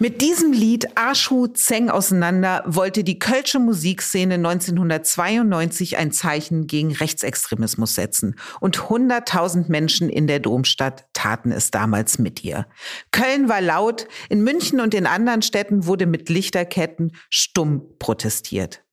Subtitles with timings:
[0.00, 7.96] Mit diesem Lied Arschu Zeng auseinander wollte die Kölsche Musikszene 1992 ein Zeichen gegen Rechtsextremismus
[7.96, 8.36] setzen.
[8.60, 12.68] Und 100.000 Menschen in der Domstadt taten es damals mit ihr.
[13.10, 18.84] Köln war laut, in München und in anderen Städten wurde mit Lichterketten stumm protestiert.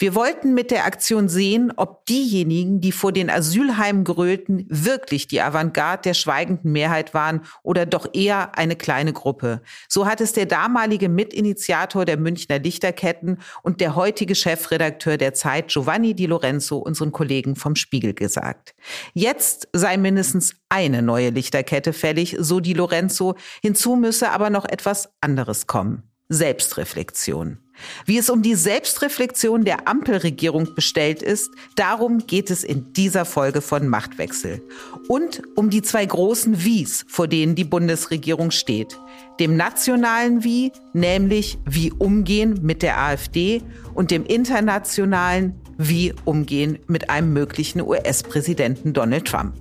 [0.00, 5.42] Wir wollten mit der Aktion sehen, ob diejenigen, die vor den Asylheimen grölten, wirklich die
[5.42, 9.60] Avantgarde der schweigenden Mehrheit waren oder doch eher eine kleine Gruppe.
[9.90, 15.68] So hat es der damalige Mitinitiator der Münchner Lichterketten und der heutige Chefredakteur der Zeit
[15.68, 18.74] Giovanni Di Lorenzo unseren Kollegen vom Spiegel gesagt.
[19.12, 23.34] Jetzt sei mindestens eine neue Lichterkette fällig, so Di Lorenzo.
[23.60, 26.09] Hinzu müsse aber noch etwas anderes kommen.
[26.30, 27.58] Selbstreflexion.
[28.06, 33.60] Wie es um die Selbstreflexion der Ampelregierung bestellt ist, darum geht es in dieser Folge
[33.60, 34.62] von Machtwechsel.
[35.08, 38.98] Und um die zwei großen Wies, vor denen die Bundesregierung steht.
[39.40, 43.62] Dem nationalen Wie, nämlich wie umgehen mit der AfD
[43.94, 49.54] und dem internationalen Wie umgehen mit einem möglichen US-Präsidenten Donald Trump.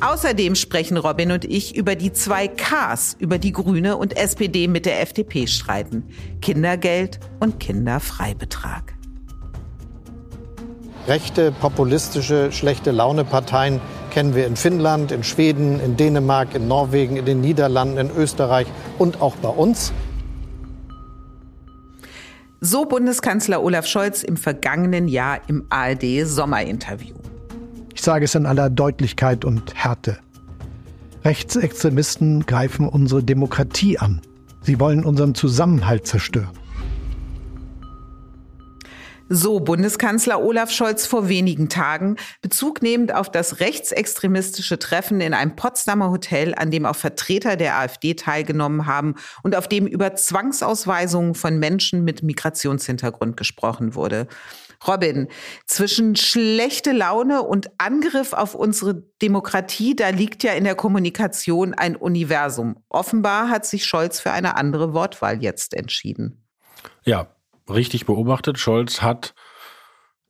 [0.00, 4.86] Außerdem sprechen Robin und ich über die zwei Ks, über die Grüne und SPD mit
[4.86, 6.04] der FDP streiten.
[6.40, 8.94] Kindergeld und Kinderfreibetrag.
[11.08, 13.80] Rechte, populistische, schlechte Laune-Parteien
[14.12, 18.68] kennen wir in Finnland, in Schweden, in Dänemark, in Norwegen, in den Niederlanden, in Österreich
[18.98, 19.92] und auch bei uns.
[22.60, 27.16] So Bundeskanzler Olaf Scholz im vergangenen Jahr im ARD-Sommerinterview.
[27.94, 30.18] Ich sage es in aller Deutlichkeit und Härte.
[31.24, 34.20] Rechtsextremisten greifen unsere Demokratie an.
[34.62, 36.50] Sie wollen unseren Zusammenhalt zerstören.
[39.34, 46.10] So Bundeskanzler Olaf Scholz vor wenigen Tagen, bezugnehmend auf das rechtsextremistische Treffen in einem Potsdamer
[46.10, 51.58] Hotel, an dem auch Vertreter der AfD teilgenommen haben und auf dem über Zwangsausweisungen von
[51.58, 54.26] Menschen mit Migrationshintergrund gesprochen wurde.
[54.86, 55.28] Robin,
[55.66, 61.96] zwischen schlechte Laune und Angriff auf unsere Demokratie, da liegt ja in der Kommunikation ein
[61.96, 62.76] Universum.
[62.88, 66.46] Offenbar hat sich Scholz für eine andere Wortwahl jetzt entschieden.
[67.04, 67.28] Ja,
[67.68, 68.58] richtig beobachtet.
[68.58, 69.34] Scholz hat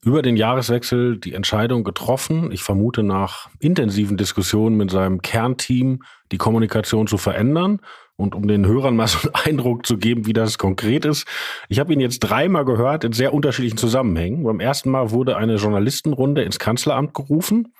[0.05, 6.03] über den Jahreswechsel die Entscheidung getroffen, ich vermute nach intensiven Diskussionen mit seinem Kernteam,
[6.33, 7.81] die Kommunikation zu verändern
[8.17, 11.27] und um den Hörern mal so einen Eindruck zu geben, wie das konkret ist.
[11.69, 14.45] Ich habe ihn jetzt dreimal gehört in sehr unterschiedlichen Zusammenhängen.
[14.45, 17.73] Beim ersten Mal wurde eine Journalistenrunde ins Kanzleramt gerufen.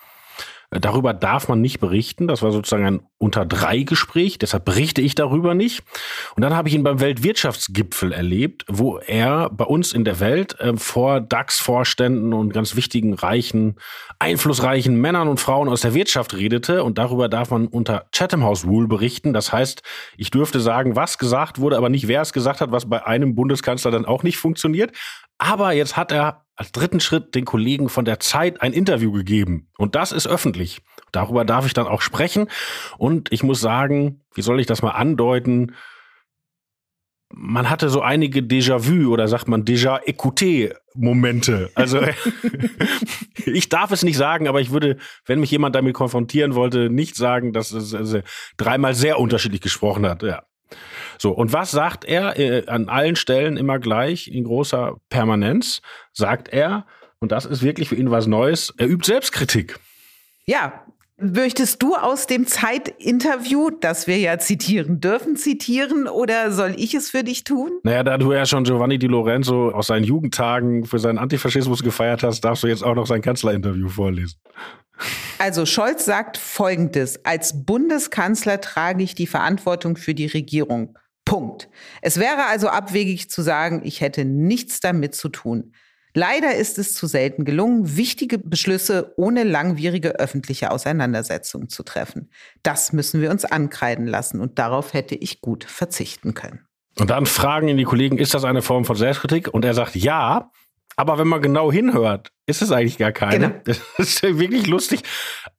[0.79, 2.27] Darüber darf man nicht berichten.
[2.27, 4.37] Das war sozusagen ein unter drei Gespräch.
[4.37, 5.83] Deshalb berichte ich darüber nicht.
[6.35, 10.59] Und dann habe ich ihn beim Weltwirtschaftsgipfel erlebt, wo er bei uns in der Welt
[10.59, 13.75] äh, vor DAX-Vorständen und ganz wichtigen, reichen,
[14.19, 16.83] einflussreichen Männern und Frauen aus der Wirtschaft redete.
[16.83, 19.33] Und darüber darf man unter Chatham House Rule berichten.
[19.33, 19.83] Das heißt,
[20.17, 23.35] ich dürfte sagen, was gesagt wurde, aber nicht wer es gesagt hat, was bei einem
[23.35, 24.91] Bundeskanzler dann auch nicht funktioniert.
[25.37, 29.69] Aber jetzt hat er als dritten Schritt den Kollegen von der Zeit ein Interview gegeben.
[29.77, 30.81] Und das ist öffentlich.
[31.11, 32.47] Darüber darf ich dann auch sprechen.
[32.97, 35.75] Und ich muss sagen, wie soll ich das mal andeuten?
[37.35, 41.71] Man hatte so einige Déjà-vu oder sagt man Déjà-Écouté-Momente.
[41.73, 41.99] Also
[43.45, 47.15] ich darf es nicht sagen, aber ich würde, wenn mich jemand damit konfrontieren wollte, nicht
[47.15, 48.21] sagen, dass es also
[48.57, 50.21] dreimal sehr unterschiedlich gesprochen hat.
[50.21, 50.43] Ja.
[51.17, 55.81] So, und was sagt er äh, an allen Stellen immer gleich in großer Permanenz?
[56.11, 56.85] Sagt er,
[57.19, 59.79] und das ist wirklich für ihn was Neues, er übt Selbstkritik.
[60.45, 60.83] Ja,
[61.25, 67.11] Möchtest du aus dem Zeitinterview, das wir ja zitieren dürfen, zitieren oder soll ich es
[67.11, 67.71] für dich tun?
[67.83, 72.23] Naja, da du ja schon Giovanni Di Lorenzo aus seinen Jugendtagen für seinen Antifaschismus gefeiert
[72.23, 74.39] hast, darfst du jetzt auch noch sein Kanzlerinterview vorlesen.
[75.39, 77.25] Also Scholz sagt Folgendes.
[77.25, 80.97] Als Bundeskanzler trage ich die Verantwortung für die Regierung.
[81.25, 81.69] Punkt.
[82.01, 85.73] Es wäre also abwegig zu sagen, ich hätte nichts damit zu tun.
[86.15, 92.29] Leider ist es zu selten gelungen, wichtige Beschlüsse ohne langwierige öffentliche Auseinandersetzung zu treffen.
[92.61, 96.67] Das müssen wir uns ankreiden lassen und darauf hätte ich gut verzichten können.
[96.99, 99.51] Und dann fragen ihn die Kollegen, ist das eine Form von Selbstkritik?
[99.51, 100.51] Und er sagt, ja.
[100.95, 103.49] Aber wenn man genau hinhört, ist es eigentlich gar keine.
[103.49, 103.61] Genau.
[103.65, 105.01] Das ist wirklich lustig.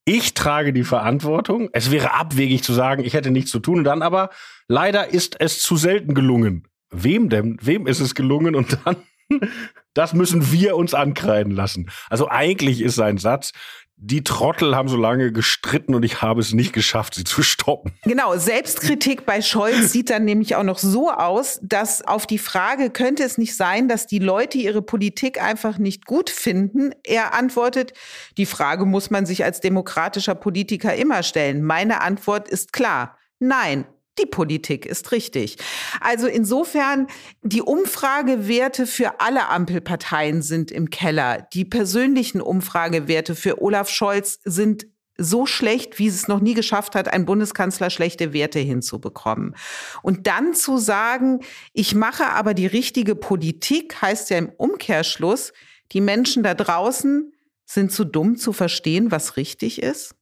[0.05, 1.71] Ich trage die Verantwortung.
[1.73, 3.79] Es wäre abwegig zu sagen, ich hätte nichts zu tun.
[3.79, 4.31] Und dann aber,
[4.69, 6.69] leider ist es zu selten gelungen.
[6.91, 7.59] Wem denn?
[7.61, 8.55] Wem ist es gelungen?
[8.55, 8.97] Und dann,
[9.95, 11.91] das müssen wir uns ankreiden lassen.
[12.11, 13.53] Also eigentlich ist sein Satz,
[13.97, 17.93] die Trottel haben so lange gestritten und ich habe es nicht geschafft, sie zu stoppen.
[18.03, 22.91] Genau, Selbstkritik bei Scholz sieht dann nämlich auch noch so aus, dass auf die Frage,
[22.91, 27.93] könnte es nicht sein, dass die Leute ihre Politik einfach nicht gut finden, er antwortet,
[28.37, 31.63] die Frage muss man sich als demokratischer Politiker immer stellen.
[31.63, 33.17] Meine Antwort ist klar.
[33.39, 33.87] Nein,
[34.19, 35.57] die Politik ist richtig.
[36.01, 37.09] Also insofern,
[37.43, 41.49] die Umfragewerte für alle Ampelparteien sind im Keller.
[41.53, 47.13] Die persönlichen Umfragewerte für Olaf Scholz sind so schlecht, wie es noch nie geschafft hat,
[47.13, 49.55] ein Bundeskanzler schlechte Werte hinzubekommen.
[50.03, 51.41] Und dann zu sagen,
[51.73, 55.53] ich mache aber die richtige Politik, heißt ja im Umkehrschluss,
[55.93, 57.33] die Menschen da draußen
[57.67, 60.15] sind zu dumm zu verstehen, was richtig ist?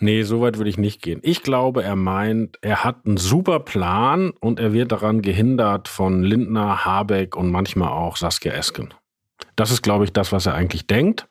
[0.00, 1.20] Nee, so weit würde ich nicht gehen.
[1.22, 6.22] Ich glaube, er meint, er hat einen super Plan und er wird daran gehindert von
[6.22, 8.92] Lindner, Habeck und manchmal auch Saskia Esken.
[9.56, 11.28] Das ist, glaube ich, das, was er eigentlich denkt.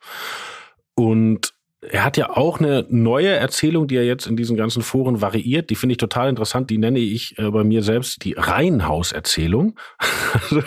[0.95, 5.21] Und er hat ja auch eine neue Erzählung, die er jetzt in diesen ganzen Foren
[5.21, 5.69] variiert.
[5.69, 6.69] Die finde ich total interessant.
[6.69, 9.77] Die nenne ich äh, bei mir selbst die Reihenhaus-Erzählung.
[10.33, 10.63] also,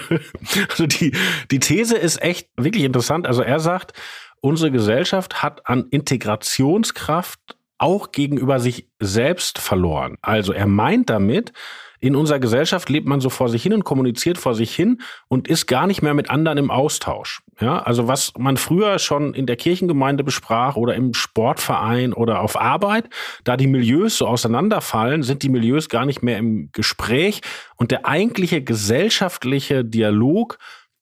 [0.69, 1.13] also die,
[1.51, 3.27] die These ist echt wirklich interessant.
[3.27, 3.93] Also er sagt,
[4.41, 10.17] unsere Gesellschaft hat an Integrationskraft auch gegenüber sich selbst verloren.
[10.23, 11.53] Also er meint damit,
[11.99, 15.49] in unserer Gesellschaft lebt man so vor sich hin und kommuniziert vor sich hin und
[15.49, 17.43] ist gar nicht mehr mit anderen im Austausch.
[17.61, 22.61] Ja, also was man früher schon in der Kirchengemeinde besprach oder im Sportverein oder auf
[22.61, 23.09] Arbeit,
[23.45, 27.41] da die Milieus so auseinanderfallen, sind die Milieus gar nicht mehr im Gespräch
[27.77, 30.59] und der eigentliche gesellschaftliche Dialog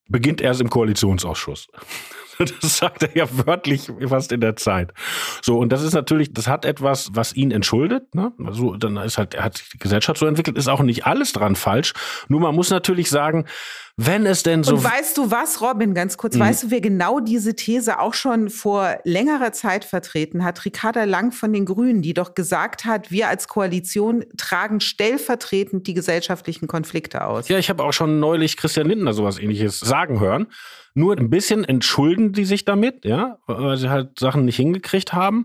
[0.08, 1.66] beginnt erst im Koalitionsausschuss.
[2.60, 4.92] Das sagt er ja wörtlich fast in der Zeit.
[5.42, 8.14] So, und das ist natürlich, das hat etwas, was ihn entschuldet.
[8.14, 8.32] Ne?
[8.44, 11.92] Also, dann ist halt, hat die Gesellschaft so entwickelt, ist auch nicht alles dran falsch.
[12.28, 13.46] Nur man muss natürlich sagen,
[13.96, 14.74] wenn es denn so.
[14.74, 16.40] Und weißt du was, Robin, ganz kurz, mhm.
[16.40, 20.64] weißt du, wer genau diese These auch schon vor längerer Zeit vertreten hat?
[20.64, 25.94] Ricarda Lang von den Grünen, die doch gesagt hat, wir als Koalition tragen stellvertretend die
[25.94, 27.48] gesellschaftlichen Konflikte aus.
[27.48, 30.48] Ja, ich habe auch schon neulich Christian Lindner sowas ähnliches sagen hören.
[30.94, 35.44] Nur ein bisschen entschulden die sich damit, ja, weil sie halt Sachen nicht hingekriegt haben.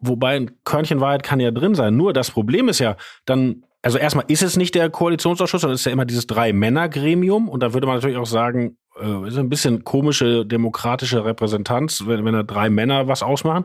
[0.00, 1.96] Wobei ein Körnchen Wahrheit kann ja drin sein.
[1.96, 5.82] Nur das Problem ist ja, dann, also erstmal ist es nicht der Koalitionsausschuss, sondern es
[5.82, 7.48] ist ja immer dieses Drei-Männer-Gremium.
[7.48, 12.24] Und da würde man natürlich auch sagen, äh, ist ein bisschen komische demokratische Repräsentanz, wenn,
[12.24, 13.64] wenn da drei Männer was ausmachen.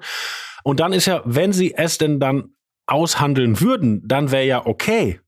[0.63, 2.53] Und dann ist ja, wenn sie es denn dann
[2.85, 5.19] aushandeln würden, dann wäre ja okay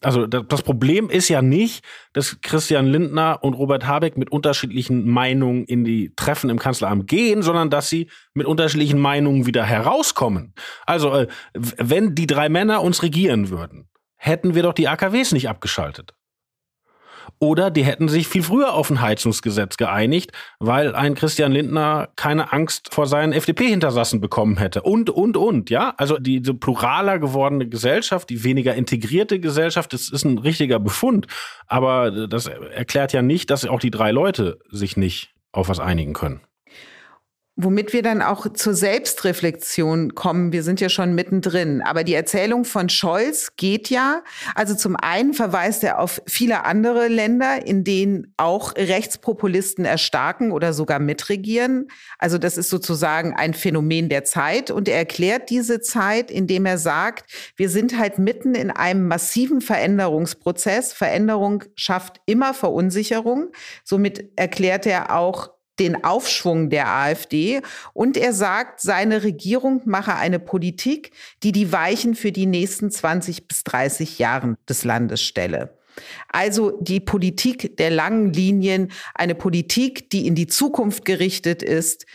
[0.00, 5.64] also das Problem ist ja nicht, dass Christian Lindner und Robert Habeck mit unterschiedlichen Meinungen
[5.64, 10.54] in die Treffen im Kanzleramt gehen, sondern dass sie mit unterschiedlichen Meinungen wieder herauskommen.
[10.86, 15.48] Also äh, wenn die drei Männer uns regieren würden, hätten wir doch die AKWs nicht
[15.48, 16.14] abgeschaltet.
[17.38, 22.52] Oder die hätten sich viel früher auf ein Heizungsgesetz geeinigt, weil ein Christian Lindner keine
[22.52, 24.82] Angst vor seinen FDP-Hintersassen bekommen hätte.
[24.82, 25.94] Und, und, und, ja.
[25.96, 31.26] Also diese pluraler gewordene Gesellschaft, die weniger integrierte Gesellschaft, das ist ein richtiger Befund.
[31.66, 36.12] Aber das erklärt ja nicht, dass auch die drei Leute sich nicht auf was einigen
[36.12, 36.40] können.
[37.56, 40.52] Womit wir dann auch zur Selbstreflexion kommen.
[40.52, 41.82] Wir sind ja schon mittendrin.
[41.82, 44.24] Aber die Erzählung von Scholz geht ja.
[44.56, 50.72] Also zum einen verweist er auf viele andere Länder, in denen auch Rechtspopulisten erstarken oder
[50.72, 51.86] sogar mitregieren.
[52.18, 54.72] Also das ist sozusagen ein Phänomen der Zeit.
[54.72, 59.60] Und er erklärt diese Zeit, indem er sagt, wir sind halt mitten in einem massiven
[59.60, 60.92] Veränderungsprozess.
[60.92, 63.52] Veränderung schafft immer Verunsicherung.
[63.84, 67.60] Somit erklärt er auch, den Aufschwung der AfD
[67.92, 71.10] und er sagt, seine Regierung mache eine Politik,
[71.42, 75.78] die die Weichen für die nächsten 20 bis 30 Jahren des Landes stelle.
[76.28, 82.06] Also die Politik der langen Linien, eine Politik, die in die Zukunft gerichtet ist.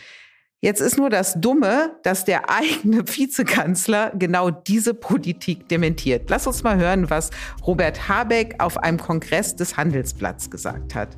[0.62, 6.28] Jetzt ist nur das Dumme, dass der eigene Vizekanzler genau diese Politik dementiert.
[6.28, 7.30] Lass uns mal hören, was
[7.66, 11.16] Robert Habeck auf einem Kongress des Handelsblatts gesagt hat.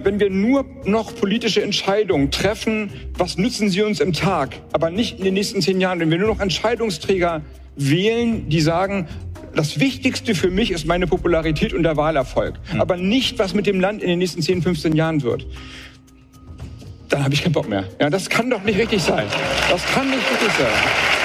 [0.00, 5.18] Wenn wir nur noch politische Entscheidungen treffen, was nützen sie uns im Tag, aber nicht
[5.18, 7.42] in den nächsten zehn Jahren, wenn wir nur noch Entscheidungsträger
[7.74, 9.08] wählen, die sagen,
[9.54, 12.80] das Wichtigste für mich ist meine Popularität und der Wahlerfolg, mhm.
[12.80, 15.46] aber nicht, was mit dem Land in den nächsten 10, 15 Jahren wird,
[17.08, 17.84] dann habe ich keinen Bock mehr.
[18.00, 19.26] Ja, das kann doch nicht richtig sein.
[19.70, 21.17] Das kann nicht richtig sein.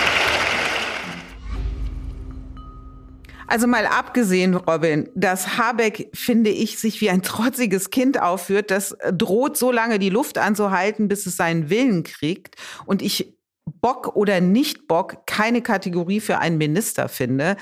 [3.48, 8.96] Also mal abgesehen, Robin, dass Habeck, finde ich, sich wie ein trotziges Kind aufführt, das
[9.12, 12.56] droht so lange die Luft anzuhalten, bis es seinen Willen kriegt.
[12.86, 17.58] Und ich Bock oder nicht Bock keine Kategorie für einen Minister finde,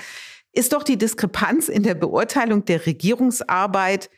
[0.52, 4.10] ist doch die Diskrepanz in der Beurteilung der Regierungsarbeit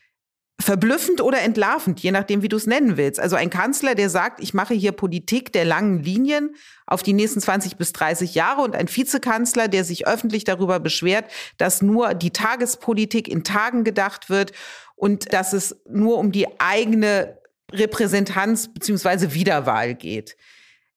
[0.60, 3.18] verblüffend oder entlarvend, je nachdem, wie du es nennen willst.
[3.18, 6.54] Also ein Kanzler, der sagt, ich mache hier Politik der langen Linien
[6.86, 11.30] auf die nächsten 20 bis 30 Jahre und ein Vizekanzler, der sich öffentlich darüber beschwert,
[11.58, 14.52] dass nur die Tagespolitik in Tagen gedacht wird
[14.94, 17.38] und dass es nur um die eigene
[17.72, 20.36] Repräsentanz beziehungsweise Wiederwahl geht.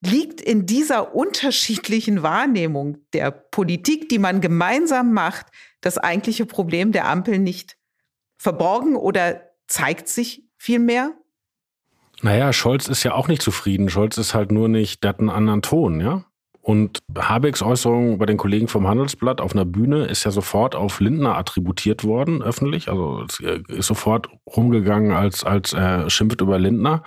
[0.06, 5.48] Liegt in dieser unterschiedlichen Wahrnehmung der Politik, die man gemeinsam macht,
[5.82, 7.78] das eigentliche Problem der Ampel nicht
[8.38, 11.14] verborgen oder zeigt sich viel mehr?
[12.22, 13.90] Naja, Scholz ist ja auch nicht zufrieden.
[13.90, 16.26] Scholz ist halt nur nicht, der hat einen anderen Ton, ja.
[16.68, 21.00] Und Habecks Äußerung bei den Kollegen vom Handelsblatt auf einer Bühne ist ja sofort auf
[21.00, 22.90] Lindner attributiert worden, öffentlich.
[22.90, 27.04] Also äh, ist sofort rumgegangen als, als äh, schimpft über Lindner.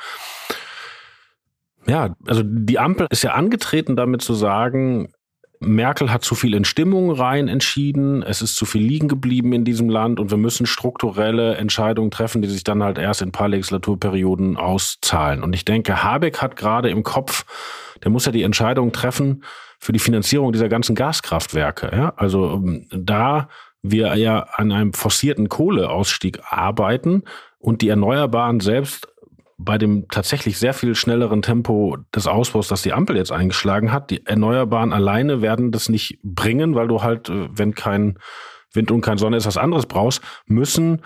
[1.86, 5.12] Ja, also die Ampel ist ja angetreten, damit zu sagen,
[5.62, 9.64] Merkel hat zu viel in Stimmung rein entschieden, es ist zu viel liegen geblieben in
[9.64, 13.32] diesem Land und wir müssen strukturelle Entscheidungen treffen, die sich dann halt erst in ein
[13.32, 15.42] paar Legislaturperioden auszahlen.
[15.42, 17.44] Und ich denke, Habeck hat gerade im Kopf,
[18.02, 19.44] der muss ja die Entscheidung treffen
[19.78, 21.90] für die Finanzierung dieser ganzen Gaskraftwerke.
[21.94, 22.14] Ja?
[22.16, 23.48] Also ähm, da
[23.82, 27.24] wir ja an einem forcierten Kohleausstieg arbeiten
[27.58, 29.08] und die Erneuerbaren selbst
[29.62, 34.10] bei dem tatsächlich sehr viel schnelleren Tempo des Ausbaus, das die Ampel jetzt eingeschlagen hat,
[34.10, 38.18] die Erneuerbaren alleine werden das nicht bringen, weil du halt, äh, wenn kein
[38.72, 41.02] Wind und kein Sonne ist, was anderes brauchst, müssen,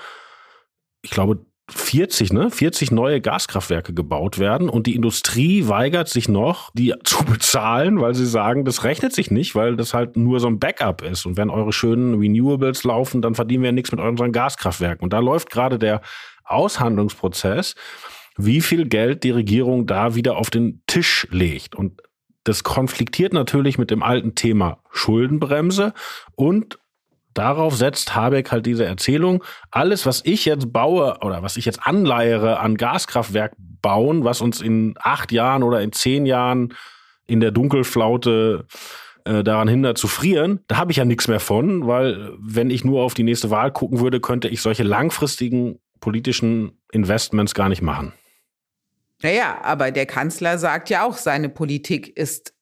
[1.02, 2.50] ich glaube, 40, ne?
[2.50, 8.14] 40 neue Gaskraftwerke gebaut werden und die Industrie weigert sich noch, die zu bezahlen, weil
[8.14, 11.26] sie sagen, das rechnet sich nicht, weil das halt nur so ein Backup ist.
[11.26, 15.02] Und wenn eure schönen Renewables laufen, dann verdienen wir nichts mit unseren Gaskraftwerken.
[15.02, 16.02] Und da läuft gerade der
[16.44, 17.75] Aushandlungsprozess
[18.36, 21.74] wie viel Geld die Regierung da wieder auf den Tisch legt.
[21.74, 22.02] Und
[22.44, 25.94] das konfliktiert natürlich mit dem alten Thema Schuldenbremse
[26.34, 26.78] und
[27.32, 31.84] darauf setzt Habeck halt diese Erzählung, alles, was ich jetzt baue oder was ich jetzt
[31.84, 36.74] anleiere an Gaskraftwerk bauen, was uns in acht Jahren oder in zehn Jahren
[37.26, 38.66] in der Dunkelflaute
[39.24, 42.84] äh, daran hindert zu frieren, da habe ich ja nichts mehr von, weil wenn ich
[42.84, 47.82] nur auf die nächste Wahl gucken würde, könnte ich solche langfristigen politischen Investments gar nicht
[47.82, 48.12] machen.
[49.24, 52.52] Naja, aber der Kanzler sagt ja auch, seine Politik ist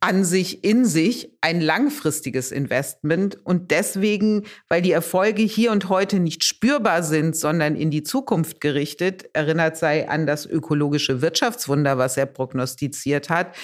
[0.00, 6.18] an sich, in sich ein langfristiges Investment und deswegen, weil die Erfolge hier und heute
[6.18, 12.16] nicht spürbar sind, sondern in die Zukunft gerichtet, erinnert sei an das ökologische Wirtschaftswunder, was
[12.16, 13.54] er prognostiziert hat,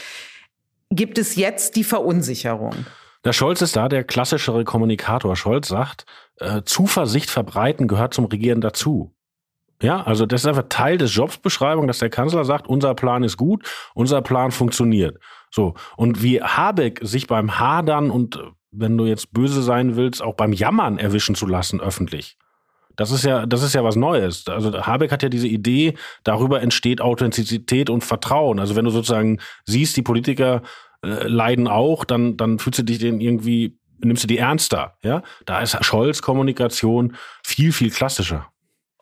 [0.92, 2.86] gibt es jetzt die Verunsicherung.
[3.24, 5.34] Der Scholz ist da der klassischere Kommunikator.
[5.34, 9.15] Scholz sagt, äh, Zuversicht verbreiten gehört zum Regieren dazu.
[9.82, 13.36] Ja, also das ist einfach Teil des Jobsbeschreibung, dass der Kanzler sagt, unser Plan ist
[13.36, 13.62] gut,
[13.94, 15.18] unser Plan funktioniert.
[15.50, 15.74] So.
[15.96, 18.40] Und wie Habeck sich beim Hadern und
[18.70, 22.36] wenn du jetzt böse sein willst, auch beim Jammern erwischen zu lassen öffentlich.
[22.96, 24.48] Das ist ja, das ist ja was Neues.
[24.48, 28.58] Also Habeck hat ja diese Idee, darüber entsteht Authentizität und Vertrauen.
[28.58, 30.62] Also wenn du sozusagen siehst, die Politiker
[31.02, 34.96] äh, leiden auch, dann, dann fühlst du dich denen irgendwie, nimmst du die ernster.
[35.02, 38.50] Ja, da ist Scholz Kommunikation viel, viel klassischer.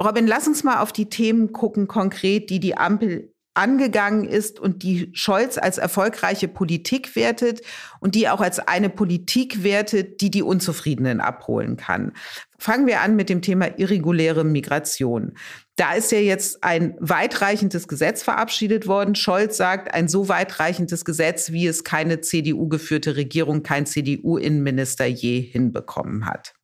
[0.03, 4.83] Robin, lass uns mal auf die Themen gucken, konkret, die die Ampel angegangen ist und
[4.83, 7.63] die Scholz als erfolgreiche Politik wertet
[8.01, 12.13] und die auch als eine Politik wertet, die die Unzufriedenen abholen kann.
[12.59, 15.35] Fangen wir an mit dem Thema irreguläre Migration.
[15.77, 19.15] Da ist ja jetzt ein weitreichendes Gesetz verabschiedet worden.
[19.15, 26.27] Scholz sagt, ein so weitreichendes Gesetz, wie es keine CDU-geführte Regierung, kein CDU-Innenminister je hinbekommen
[26.27, 26.55] hat.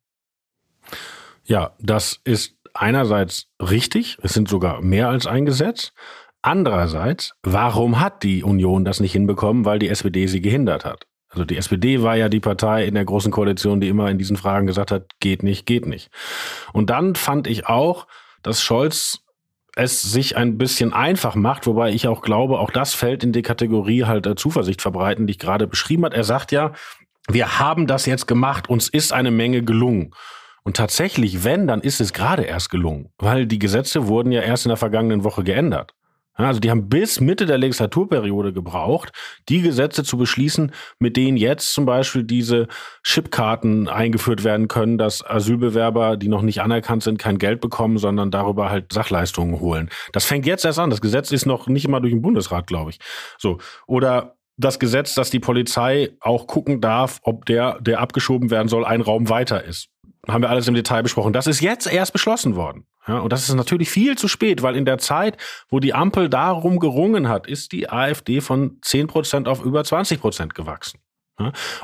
[1.45, 5.93] Ja, das ist einerseits richtig, es sind sogar mehr als ein Gesetz.
[6.41, 9.65] Andererseits, warum hat die Union das nicht hinbekommen?
[9.65, 11.05] Weil die SPD sie gehindert hat.
[11.29, 14.37] Also die SPD war ja die Partei in der großen Koalition, die immer in diesen
[14.37, 16.09] Fragen gesagt hat, geht nicht, geht nicht.
[16.73, 18.07] Und dann fand ich auch,
[18.43, 19.23] dass Scholz
[19.75, 23.41] es sich ein bisschen einfach macht, wobei ich auch glaube, auch das fällt in die
[23.41, 26.13] Kategorie halt äh, Zuversicht verbreiten, die ich gerade beschrieben hat.
[26.13, 26.73] Er sagt ja,
[27.29, 30.13] wir haben das jetzt gemacht, uns ist eine Menge gelungen.
[30.63, 34.65] Und tatsächlich, wenn, dann ist es gerade erst gelungen, weil die Gesetze wurden ja erst
[34.65, 35.93] in der vergangenen Woche geändert.
[36.33, 39.11] Also die haben bis Mitte der Legislaturperiode gebraucht,
[39.49, 42.67] die Gesetze zu beschließen, mit denen jetzt zum Beispiel diese
[43.03, 48.31] Chipkarten eingeführt werden können, dass Asylbewerber, die noch nicht anerkannt sind, kein Geld bekommen, sondern
[48.31, 49.89] darüber halt Sachleistungen holen.
[50.13, 50.89] Das fängt jetzt erst an.
[50.89, 52.99] Das Gesetz ist noch nicht immer durch den Bundesrat, glaube ich.
[53.37, 53.59] So.
[53.85, 58.85] Oder das Gesetz, dass die Polizei auch gucken darf, ob der, der abgeschoben werden soll,
[58.85, 59.89] ein Raum weiter ist
[60.27, 61.33] haben wir alles im Detail besprochen.
[61.33, 62.85] Das ist jetzt erst beschlossen worden.
[63.07, 65.37] Ja, und das ist natürlich viel zu spät, weil in der Zeit,
[65.69, 70.21] wo die Ampel darum gerungen hat, ist die AfD von 10 Prozent auf über 20
[70.21, 70.99] Prozent gewachsen.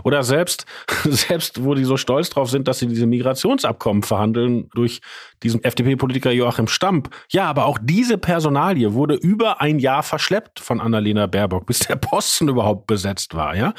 [0.04, 0.66] Oder selbst,
[1.06, 5.02] selbst, wo die so stolz drauf sind, dass sie diese Migrationsabkommen verhandeln durch
[5.44, 7.10] diesen FDP-Politiker Joachim Stamp.
[7.32, 11.96] Ja, aber auch diese Personalie wurde über ein Jahr verschleppt von Annalena Baerbock, bis der
[11.96, 13.74] Posten überhaupt besetzt war, ja.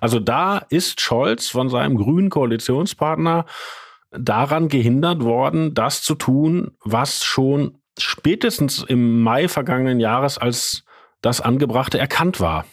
[0.00, 3.46] Also da ist Scholz von seinem grünen Koalitionspartner
[4.18, 10.84] daran gehindert worden, das zu tun, was schon spätestens im Mai vergangenen Jahres als
[11.22, 12.66] das Angebrachte erkannt war.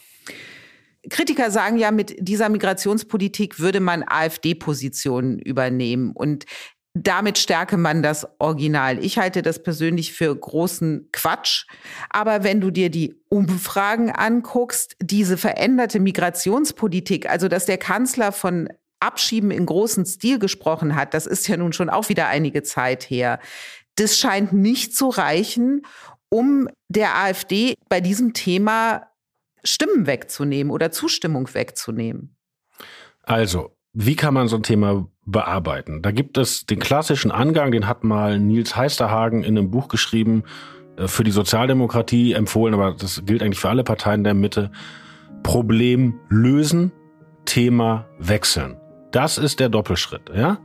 [1.09, 6.45] Kritiker sagen ja, mit dieser Migrationspolitik würde man AfD-Positionen übernehmen und
[6.93, 9.03] damit stärke man das Original.
[9.03, 11.65] Ich halte das persönlich für großen Quatsch.
[12.09, 18.67] Aber wenn du dir die Umfragen anguckst, diese veränderte Migrationspolitik, also dass der Kanzler von
[19.01, 23.09] Abschieben in großem Stil gesprochen hat, das ist ja nun schon auch wieder einige Zeit
[23.09, 23.39] her.
[23.95, 25.83] Das scheint nicht zu reichen,
[26.29, 29.07] um der AfD bei diesem Thema
[29.63, 32.35] Stimmen wegzunehmen oder Zustimmung wegzunehmen.
[33.23, 36.01] Also, wie kann man so ein Thema bearbeiten?
[36.01, 40.43] Da gibt es den klassischen Angang, den hat mal Nils Heisterhagen in einem Buch geschrieben,
[40.97, 44.71] äh, für die Sozialdemokratie empfohlen, aber das gilt eigentlich für alle Parteien der Mitte.
[45.43, 46.91] Problem lösen,
[47.45, 48.80] Thema wechseln.
[49.11, 50.57] Das ist der Doppelschritt, ja?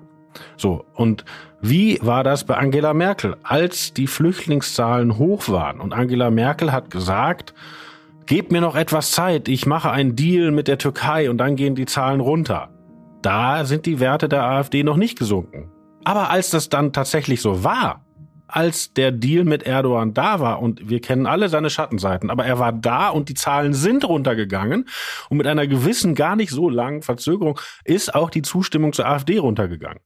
[0.57, 1.25] So, und
[1.61, 5.81] wie war das bei Angela Merkel, als die Flüchtlingszahlen hoch waren?
[5.81, 7.55] Und Angela Merkel hat gesagt,
[8.27, 11.75] gebt mir noch etwas Zeit, ich mache einen Deal mit der Türkei und dann gehen
[11.75, 12.69] die Zahlen runter.
[13.23, 15.71] Da sind die Werte der AfD noch nicht gesunken.
[16.05, 18.06] Aber als das dann tatsächlich so war,
[18.49, 22.59] als der Deal mit Erdogan da war und wir kennen alle seine Schattenseiten, aber er
[22.59, 24.89] war da und die Zahlen sind runtergegangen
[25.29, 29.39] und mit einer gewissen, gar nicht so langen Verzögerung ist auch die Zustimmung zur AfD
[29.39, 30.01] runtergegangen.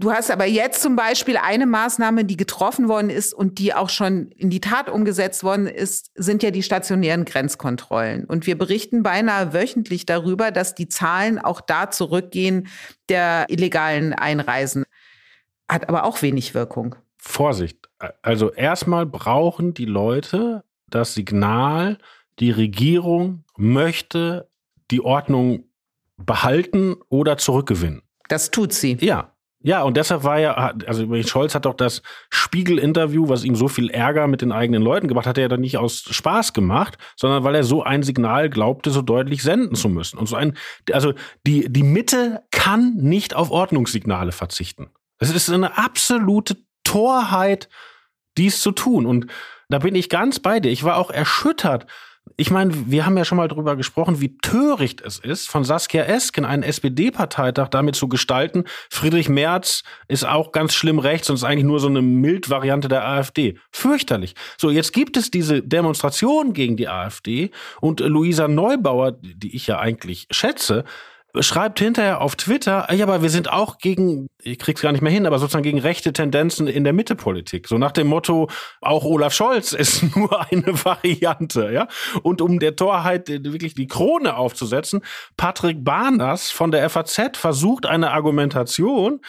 [0.00, 3.88] Du hast aber jetzt zum Beispiel eine Maßnahme, die getroffen worden ist und die auch
[3.88, 8.24] schon in die Tat umgesetzt worden ist, sind ja die stationären Grenzkontrollen.
[8.24, 12.68] Und wir berichten beinahe wöchentlich darüber, dass die Zahlen auch da zurückgehen
[13.08, 14.84] der illegalen Einreisen.
[15.68, 16.94] Hat aber auch wenig Wirkung.
[17.18, 17.88] Vorsicht.
[18.22, 21.98] Also erstmal brauchen die Leute das Signal,
[22.38, 24.48] die Regierung möchte
[24.90, 25.64] die Ordnung
[26.16, 28.02] behalten oder zurückgewinnen.
[28.28, 28.96] Das tut sie.
[29.00, 29.32] Ja.
[29.60, 30.54] Ja, und deshalb war ja,
[30.86, 35.08] also Scholz hat doch das Spiegel-Interview, was ihm so viel Ärger mit den eigenen Leuten
[35.08, 38.04] gemacht hat, hat er ja dann nicht aus Spaß gemacht, sondern weil er so ein
[38.04, 40.16] Signal glaubte, so deutlich senden zu müssen.
[40.16, 40.56] Und so ein,
[40.92, 41.12] also
[41.44, 44.90] die, die Mitte kann nicht auf Ordnungssignale verzichten.
[45.18, 46.56] Es ist eine absolute
[46.88, 47.68] Torheit,
[48.38, 49.04] dies zu tun.
[49.04, 49.26] Und
[49.68, 50.70] da bin ich ganz bei dir.
[50.70, 51.86] Ich war auch erschüttert.
[52.36, 56.04] Ich meine, wir haben ja schon mal drüber gesprochen, wie töricht es ist, von Saskia
[56.04, 58.64] Esken einen SPD-Parteitag damit zu gestalten.
[58.90, 63.06] Friedrich Merz ist auch ganz schlimm rechts und ist eigentlich nur so eine Mildvariante der
[63.06, 63.58] AfD.
[63.70, 64.34] Fürchterlich.
[64.56, 69.78] So, jetzt gibt es diese Demonstration gegen die AfD und Luisa Neubauer, die ich ja
[69.78, 70.84] eigentlich schätze,
[71.40, 75.12] schreibt hinterher auf Twitter, ja, aber wir sind auch gegen, ich krieg's gar nicht mehr
[75.12, 77.68] hin, aber sozusagen gegen rechte Tendenzen in der Mittepolitik.
[77.68, 78.48] So nach dem Motto,
[78.80, 81.86] auch Olaf Scholz ist nur eine Variante, ja.
[82.22, 85.02] Und um der Torheit wirklich die Krone aufzusetzen,
[85.36, 89.20] Patrick Barners von der FAZ versucht eine Argumentation,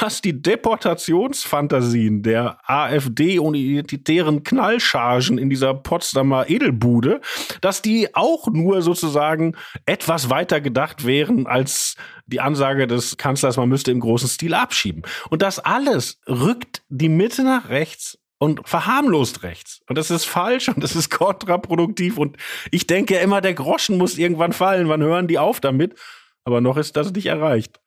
[0.00, 7.20] dass die Deportationsfantasien der AfD und identitären Knallchargen in dieser Potsdamer Edelbude,
[7.60, 13.68] dass die auch nur sozusagen etwas weiter gedacht wären als die Ansage des Kanzlers, man
[13.68, 15.02] müsste im großen Stil abschieben.
[15.30, 19.80] Und das alles rückt die Mitte nach rechts und verharmlost rechts.
[19.88, 22.18] Und das ist falsch und das ist kontraproduktiv.
[22.18, 22.36] Und
[22.70, 24.88] ich denke immer, der Groschen muss irgendwann fallen.
[24.88, 25.98] Wann hören die auf damit?
[26.44, 27.80] Aber noch ist das nicht erreicht.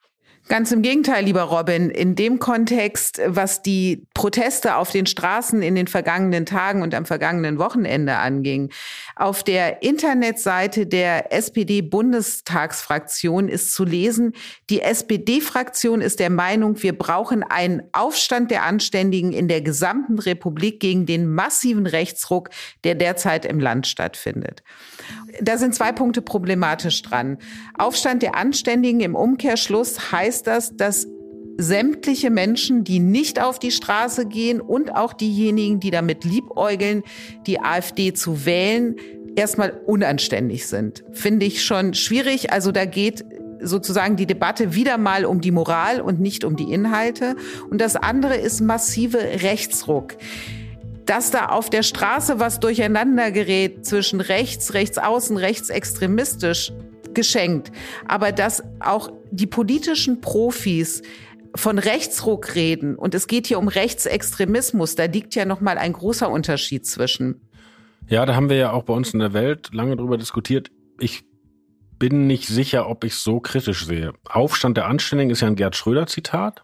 [0.52, 1.90] Ganz im Gegenteil, lieber Robin.
[1.90, 7.06] In dem Kontext, was die Proteste auf den Straßen in den vergangenen Tagen und am
[7.06, 8.70] vergangenen Wochenende anging,
[9.16, 14.34] auf der Internetseite der SPD-Bundestagsfraktion ist zu lesen,
[14.70, 20.82] die SPD-Fraktion ist der Meinung, wir brauchen einen Aufstand der Anständigen in der gesamten Republik
[20.82, 22.50] gegen den massiven Rechtsruck,
[22.84, 24.64] der derzeit im Land stattfindet.
[25.40, 27.38] Da sind zwei Punkte problematisch dran.
[27.78, 31.08] Aufstand der Anständigen im Umkehrschluss heißt das, dass
[31.58, 37.04] sämtliche Menschen, die nicht auf die Straße gehen und auch diejenigen, die damit liebäugeln,
[37.46, 38.96] die AfD zu wählen,
[39.36, 41.04] erstmal unanständig sind.
[41.12, 42.52] Finde ich schon schwierig.
[42.52, 43.24] Also da geht
[43.62, 47.36] sozusagen die Debatte wieder mal um die Moral und nicht um die Inhalte.
[47.70, 50.18] Und das andere ist massive Rechtsruck
[51.06, 56.72] dass da auf der Straße was durcheinander gerät zwischen rechts, rechtsaußen, rechtsextremistisch
[57.16, 57.72] geschenkt,
[58.08, 61.02] aber dass auch die politischen Profis
[61.56, 65.94] von Rechtsruck reden und es geht hier um Rechtsextremismus, da liegt ja noch mal ein
[65.94, 67.50] großer Unterschied zwischen.
[68.08, 70.72] Ja, da haben wir ja auch bei uns in der Welt lange drüber diskutiert.
[71.00, 71.24] Ich
[71.98, 74.14] bin nicht sicher, ob ich es so kritisch sehe.
[74.28, 76.64] Aufstand der Anständigen ist ja ein Gerd Schröder Zitat.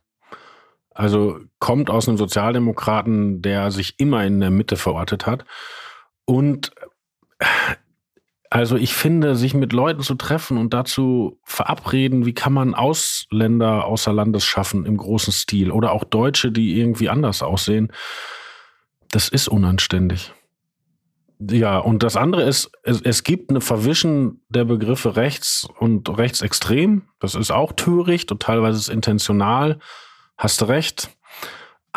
[0.89, 5.45] Also kommt aus einem Sozialdemokraten, der sich immer in der Mitte verortet hat.
[6.25, 6.71] Und
[8.49, 13.85] also ich finde, sich mit Leuten zu treffen und dazu verabreden, wie kann man Ausländer
[13.85, 17.91] außer Landes schaffen im großen Stil oder auch Deutsche, die irgendwie anders aussehen,
[19.11, 20.33] das ist unanständig.
[21.39, 27.03] Ja, und das andere ist, es, es gibt eine Verwischen der Begriffe rechts und rechtsextrem.
[27.19, 29.79] Das ist auch töricht und teilweise ist intentional.
[30.35, 31.09] Hast du recht.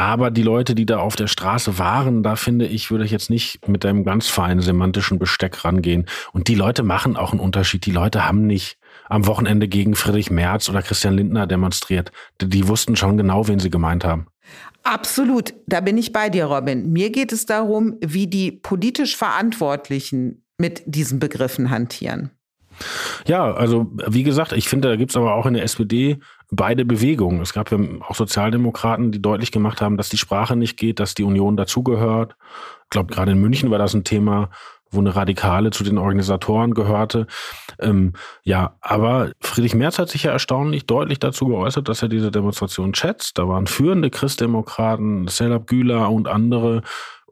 [0.00, 3.28] Aber die Leute, die da auf der Straße waren, da finde ich, würde ich jetzt
[3.28, 6.06] nicht mit einem ganz feinen semantischen Besteck rangehen.
[6.32, 7.84] Und die Leute machen auch einen Unterschied.
[7.84, 8.78] Die Leute haben nicht
[9.10, 12.12] am Wochenende gegen Friedrich Merz oder Christian Lindner demonstriert.
[12.40, 14.28] Die, die wussten schon genau, wen sie gemeint haben.
[14.84, 16.90] Absolut, da bin ich bei dir, Robin.
[16.90, 22.30] Mir geht es darum, wie die politisch Verantwortlichen mit diesen Begriffen hantieren.
[23.26, 26.84] Ja, also wie gesagt, ich finde, da gibt es aber auch in der SPD beide
[26.84, 27.40] Bewegungen.
[27.40, 31.14] Es gab ja auch Sozialdemokraten, die deutlich gemacht haben, dass die Sprache nicht geht, dass
[31.14, 32.36] die Union dazugehört.
[32.84, 34.50] Ich glaube, gerade in München war das ein Thema,
[34.90, 37.28] wo eine Radikale zu den Organisatoren gehörte.
[37.78, 42.32] Ähm, ja, aber Friedrich Merz hat sich ja erstaunlich deutlich dazu geäußert, dass er diese
[42.32, 43.38] Demonstration schätzt.
[43.38, 46.82] Da waren führende Christdemokraten, Selab Güler und andere.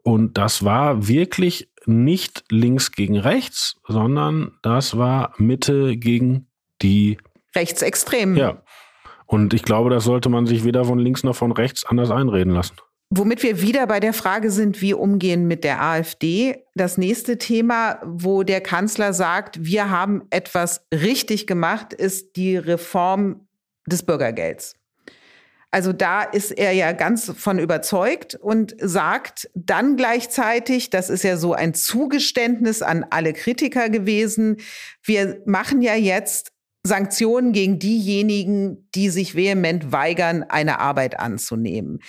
[0.03, 6.47] Und das war wirklich nicht links gegen rechts, sondern das war Mitte gegen
[6.81, 7.17] die
[7.55, 8.37] Rechtsextremen.
[8.37, 8.61] Ja.
[9.29, 12.51] Und ich glaube, das sollte man sich weder von links noch von rechts anders einreden
[12.51, 12.77] lassen.
[13.11, 16.63] Womit wir wieder bei der Frage sind, wie umgehen mit der AfD.
[16.73, 23.47] Das nächste Thema, wo der Kanzler sagt, wir haben etwas richtig gemacht, ist die Reform
[23.85, 24.75] des Bürgergelds.
[25.69, 31.37] Also da ist er ja ganz von überzeugt und sagt dann gleichzeitig, das ist ja
[31.37, 34.57] so ein Zugeständnis an alle Kritiker gewesen,
[35.03, 36.51] wir machen ja jetzt
[36.83, 41.99] Sanktionen gegen diejenigen, die sich vehement weigern, eine Arbeit anzunehmen.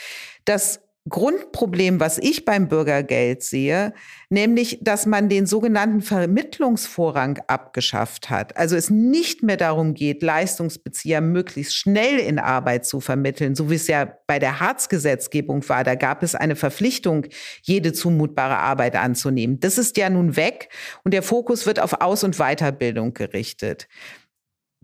[0.44, 3.94] Das Grundproblem, was ich beim Bürgergeld sehe,
[4.28, 8.56] nämlich, dass man den sogenannten Vermittlungsvorrang abgeschafft hat.
[8.58, 13.76] Also es nicht mehr darum geht, Leistungsbezieher möglichst schnell in Arbeit zu vermitteln, so wie
[13.76, 15.84] es ja bei der Hartz-Gesetzgebung war.
[15.84, 17.26] Da gab es eine Verpflichtung,
[17.62, 19.58] jede zumutbare Arbeit anzunehmen.
[19.58, 20.68] Das ist ja nun weg
[21.02, 23.88] und der Fokus wird auf Aus- und Weiterbildung gerichtet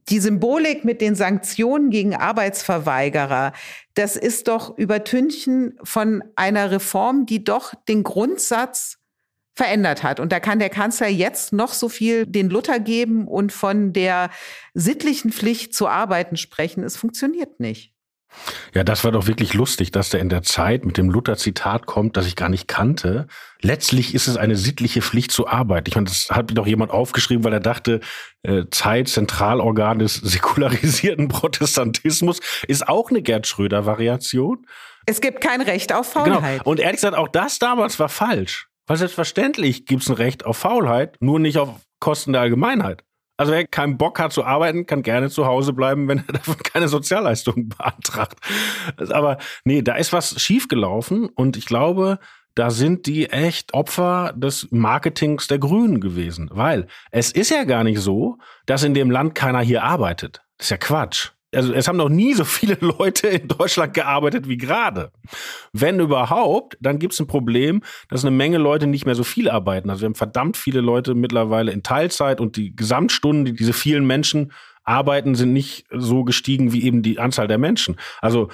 [0.09, 3.53] die Symbolik mit den Sanktionen gegen Arbeitsverweigerer,
[3.95, 8.99] das ist doch Übertünchen von einer Reform, die doch den Grundsatz
[9.55, 10.21] verändert hat.
[10.21, 14.31] Und da kann der Kanzler jetzt noch so viel den Luther geben und von der
[14.75, 16.85] sittlichen Pflicht zu arbeiten sprechen.
[16.85, 17.96] Es funktioniert nicht.
[18.75, 22.17] Ja, das war doch wirklich lustig, dass der in der Zeit mit dem Luther-Zitat kommt,
[22.17, 23.27] das ich gar nicht kannte.
[23.61, 25.89] Letztlich ist es eine sittliche Pflicht zur Arbeit.
[25.89, 28.01] Ich meine, das hat mir doch jemand aufgeschrieben, weil er dachte,
[28.43, 34.67] äh, Zeit, Zentralorgan des säkularisierten Protestantismus, ist auch eine Gerd Schröder-Variation.
[35.07, 36.59] Es gibt kein Recht auf Faulheit.
[36.59, 36.71] Genau.
[36.71, 38.69] Und ehrlich gesagt, auch das damals war falsch.
[38.87, 43.03] Weil selbstverständlich gibt es ein Recht auf Faulheit, nur nicht auf Kosten der Allgemeinheit.
[43.37, 46.57] Also wer keinen Bock hat zu arbeiten, kann gerne zu Hause bleiben, wenn er davon
[46.59, 48.39] keine Sozialleistungen beantragt.
[49.11, 52.19] Aber nee, da ist was schiefgelaufen und ich glaube,
[52.55, 56.49] da sind die echt Opfer des Marketings der Grünen gewesen.
[56.51, 60.43] Weil es ist ja gar nicht so, dass in dem Land keiner hier arbeitet.
[60.57, 64.49] Das ist ja Quatsch also es haben noch nie so viele Leute in Deutschland gearbeitet
[64.49, 65.11] wie gerade.
[65.73, 69.49] Wenn überhaupt, dann gibt es ein Problem, dass eine Menge Leute nicht mehr so viel
[69.49, 69.91] arbeiten.
[69.91, 74.07] Also wir haben verdammt viele Leute mittlerweile in Teilzeit und die Gesamtstunden, die diese vielen
[74.07, 74.53] Menschen
[74.85, 77.97] arbeiten, sind nicht so gestiegen wie eben die Anzahl der Menschen.
[78.21, 78.49] Also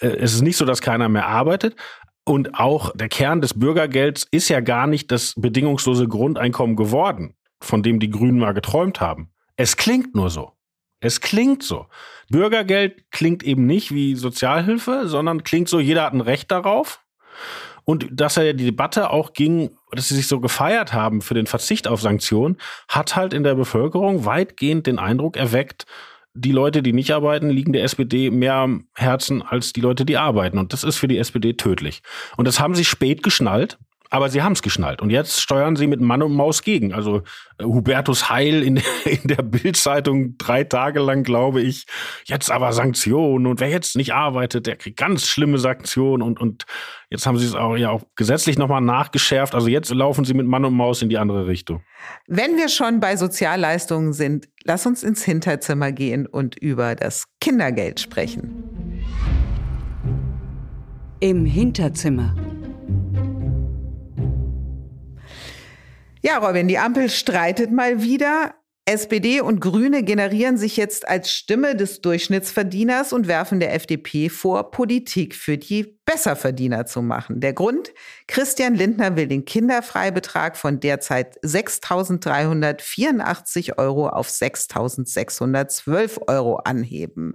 [0.00, 1.76] äh, es ist nicht so, dass keiner mehr arbeitet.
[2.24, 7.84] Und auch der Kern des Bürgergelds ist ja gar nicht das bedingungslose Grundeinkommen geworden, von
[7.84, 9.30] dem die Grünen mal geträumt haben.
[9.56, 10.52] Es klingt nur so.
[11.00, 11.86] Es klingt so.
[12.28, 17.00] Bürgergeld klingt eben nicht wie Sozialhilfe, sondern klingt so, jeder hat ein Recht darauf.
[17.84, 21.46] Und dass ja die Debatte auch ging, dass sie sich so gefeiert haben für den
[21.46, 22.56] Verzicht auf Sanktionen,
[22.88, 25.86] hat halt in der Bevölkerung weitgehend den Eindruck erweckt,
[26.34, 30.18] die Leute, die nicht arbeiten, liegen der SPD mehr am Herzen als die Leute, die
[30.18, 30.58] arbeiten.
[30.58, 32.02] Und das ist für die SPD tödlich.
[32.36, 33.78] Und das haben sie spät geschnallt.
[34.10, 36.92] Aber sie haben es geschnallt und jetzt steuern sie mit Mann und Maus gegen.
[36.92, 37.22] Also
[37.58, 41.86] äh, Hubertus Heil in, in der Bildzeitung drei Tage lang, glaube ich,
[42.24, 46.66] jetzt aber Sanktionen und wer jetzt nicht arbeitet, der kriegt ganz schlimme Sanktionen und, und
[47.10, 49.54] jetzt haben sie es auch ja auch gesetzlich nochmal nachgeschärft.
[49.54, 51.82] Also jetzt laufen sie mit Mann und Maus in die andere Richtung.
[52.26, 58.00] Wenn wir schon bei Sozialleistungen sind, lass uns ins Hinterzimmer gehen und über das Kindergeld
[58.00, 59.02] sprechen.
[61.20, 62.34] Im Hinterzimmer.
[66.26, 68.56] Ja, Robin, die Ampel streitet mal wieder.
[68.84, 74.72] SPD und Grüne generieren sich jetzt als Stimme des Durchschnittsverdieners und werfen der FDP vor,
[74.72, 77.38] Politik für die Besserverdiener zu machen.
[77.38, 77.94] Der Grund?
[78.26, 87.34] Christian Lindner will den Kinderfreibetrag von derzeit 6.384 Euro auf 6.612 Euro anheben.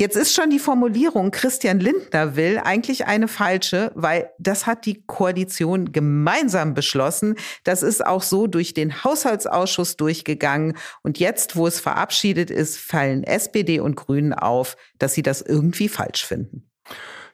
[0.00, 5.04] Jetzt ist schon die Formulierung, Christian Lindner will, eigentlich eine falsche, weil das hat die
[5.06, 7.36] Koalition gemeinsam beschlossen.
[7.62, 10.76] Das ist auch so durch den Haushaltsausschuss durchgegangen.
[11.02, 15.88] Und jetzt, wo es verabschiedet ist, fallen SPD und Grünen auf, dass sie das irgendwie
[15.88, 16.68] falsch finden.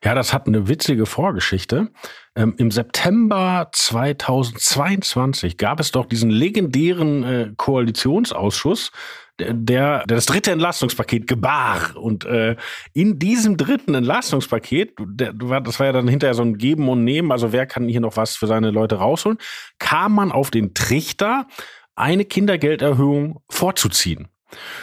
[0.02, 1.90] Ja, das hat eine witzige Vorgeschichte.
[2.34, 8.92] Ähm, Im September 2022 gab es doch diesen legendären äh, Koalitionsausschuss,
[9.38, 11.96] der, der das dritte Entlastungspaket gebar.
[11.96, 12.56] Und äh,
[12.94, 17.30] in diesem dritten Entlastungspaket, der, das war ja dann hinterher so ein Geben und Nehmen,
[17.30, 19.38] also wer kann hier noch was für seine Leute rausholen,
[19.78, 21.46] kam man auf den Trichter,
[21.94, 24.28] eine Kindergelderhöhung vorzuziehen.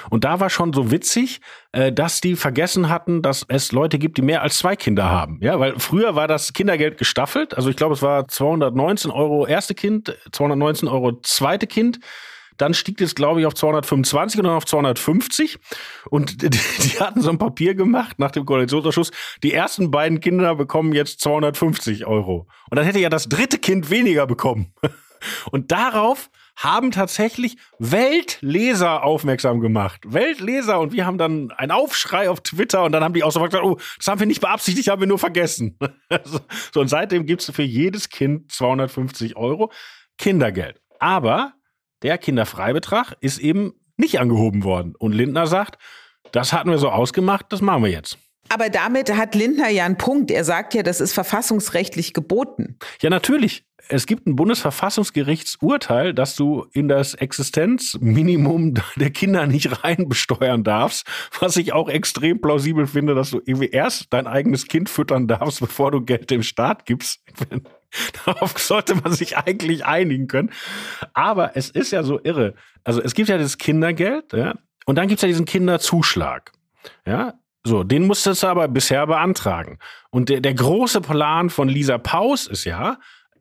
[0.10, 4.18] Und da war schon so witzig, äh, dass die vergessen hatten, dass es Leute gibt,
[4.18, 5.40] die mehr als zwei Kinder haben.
[5.42, 7.56] Ja, weil früher war das Kindergeld gestaffelt.
[7.56, 12.00] Also ich glaube, es war 219 Euro erste Kind, 219 Euro zweite Kind.
[12.58, 15.60] Dann stieg es, glaube ich, auf 225 und dann auf 250.
[16.10, 19.12] Und die, die hatten so ein Papier gemacht nach dem Koalitionsausschuss.
[19.44, 22.48] Die ersten beiden Kinder bekommen jetzt 250 Euro.
[22.70, 24.74] Und dann hätte ja das dritte Kind weniger bekommen.
[25.52, 30.02] Und darauf haben tatsächlich Weltleser aufmerksam gemacht.
[30.06, 30.80] Weltleser.
[30.80, 33.64] Und wir haben dann einen Aufschrei auf Twitter und dann haben die auch so gesagt,
[33.64, 35.78] oh, das haben wir nicht beabsichtigt, haben wir nur vergessen.
[36.74, 39.72] so, und seitdem gibt's für jedes Kind 250 Euro
[40.18, 40.82] Kindergeld.
[41.00, 41.54] Aber
[42.02, 44.96] der Kinderfreibetrag ist eben nicht angehoben worden.
[44.98, 45.78] Und Lindner sagt,
[46.32, 48.18] das hatten wir so ausgemacht, das machen wir jetzt.
[48.50, 50.32] Aber damit hat Lindner ja einen Punkt.
[50.32, 52.78] Er sagt ja, das ist verfassungsrechtlich geboten.
[53.02, 53.64] Ja, natürlich.
[53.90, 61.06] Es gibt ein Bundesverfassungsgerichtsurteil, dass du in das Existenzminimum der Kinder nicht reinbesteuern darfst,
[61.40, 65.62] was ich auch extrem plausibel finde, dass du irgendwie erst dein eigenes Kind füttern darfst,
[65.62, 67.22] bevor du Geld dem Staat gibst.
[68.26, 70.52] Darauf sollte man sich eigentlich einigen können.
[71.14, 72.56] Aber es ist ja so irre.
[72.84, 74.56] Also es gibt ja das Kindergeld, ja,
[74.86, 76.52] und dann gibt es ja diesen Kinderzuschlag.
[77.06, 77.34] Ja,
[77.68, 79.78] so, den musstest du aber bisher beantragen.
[80.10, 82.98] Und der, der große Plan von Lisa Paus ist ja,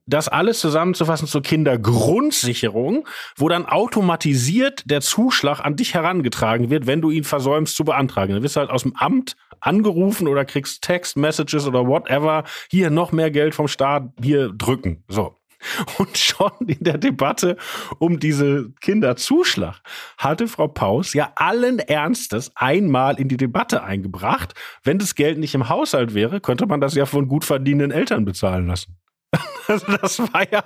[0.07, 7.01] das alles zusammenzufassen zur Kindergrundsicherung, wo dann automatisiert der Zuschlag an dich herangetragen wird, wenn
[7.01, 8.33] du ihn versäumst zu beantragen.
[8.33, 12.45] Dann wirst du halt aus dem Amt angerufen oder kriegst Text-Messages oder whatever.
[12.71, 15.03] Hier noch mehr Geld vom Staat, hier drücken.
[15.09, 15.36] So.
[15.99, 17.57] Und schon in der Debatte
[17.99, 19.81] um diese Kinderzuschlag
[20.19, 24.55] hatte Frau Paus ja allen Ernstes einmal in die Debatte eingebracht.
[24.83, 28.25] Wenn das Geld nicht im Haushalt wäre, könnte man das ja von gut verdienenden Eltern
[28.25, 28.97] bezahlen lassen.
[29.69, 30.65] Also das war ja,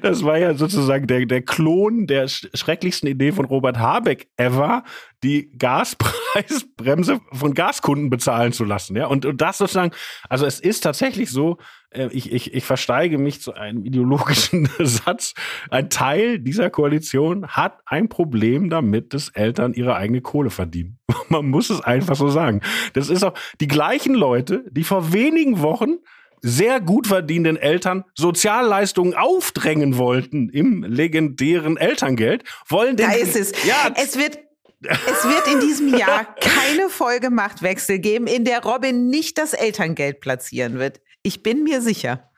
[0.00, 4.84] das war ja sozusagen der, der Klon der schrecklichsten Idee von Robert Habeck ever,
[5.22, 8.96] die Gaspreisbremse von Gaskunden bezahlen zu lassen.
[8.96, 9.92] Ja, und, und das sozusagen,
[10.30, 11.58] also es ist tatsächlich so,
[11.90, 15.34] äh, ich, ich, ich versteige mich zu einem ideologischen Satz.
[15.70, 20.98] Ein Teil dieser Koalition hat ein Problem damit, dass Eltern ihre eigene Kohle verdienen.
[21.28, 22.62] Man muss es einfach so sagen.
[22.94, 25.96] Das ist auch die gleichen Leute, die vor wenigen Wochen
[26.42, 33.08] sehr gut verdienenden Eltern Sozialleistungen aufdrängen wollten im legendären Elterngeld, wollen den.
[33.08, 33.52] Da ist es.
[33.64, 34.38] Ja, es wird
[34.80, 40.20] es wird in diesem Jahr keine Folge Machtwechsel geben, in der Robin nicht das Elterngeld
[40.20, 41.00] platzieren wird.
[41.22, 42.30] Ich bin mir sicher.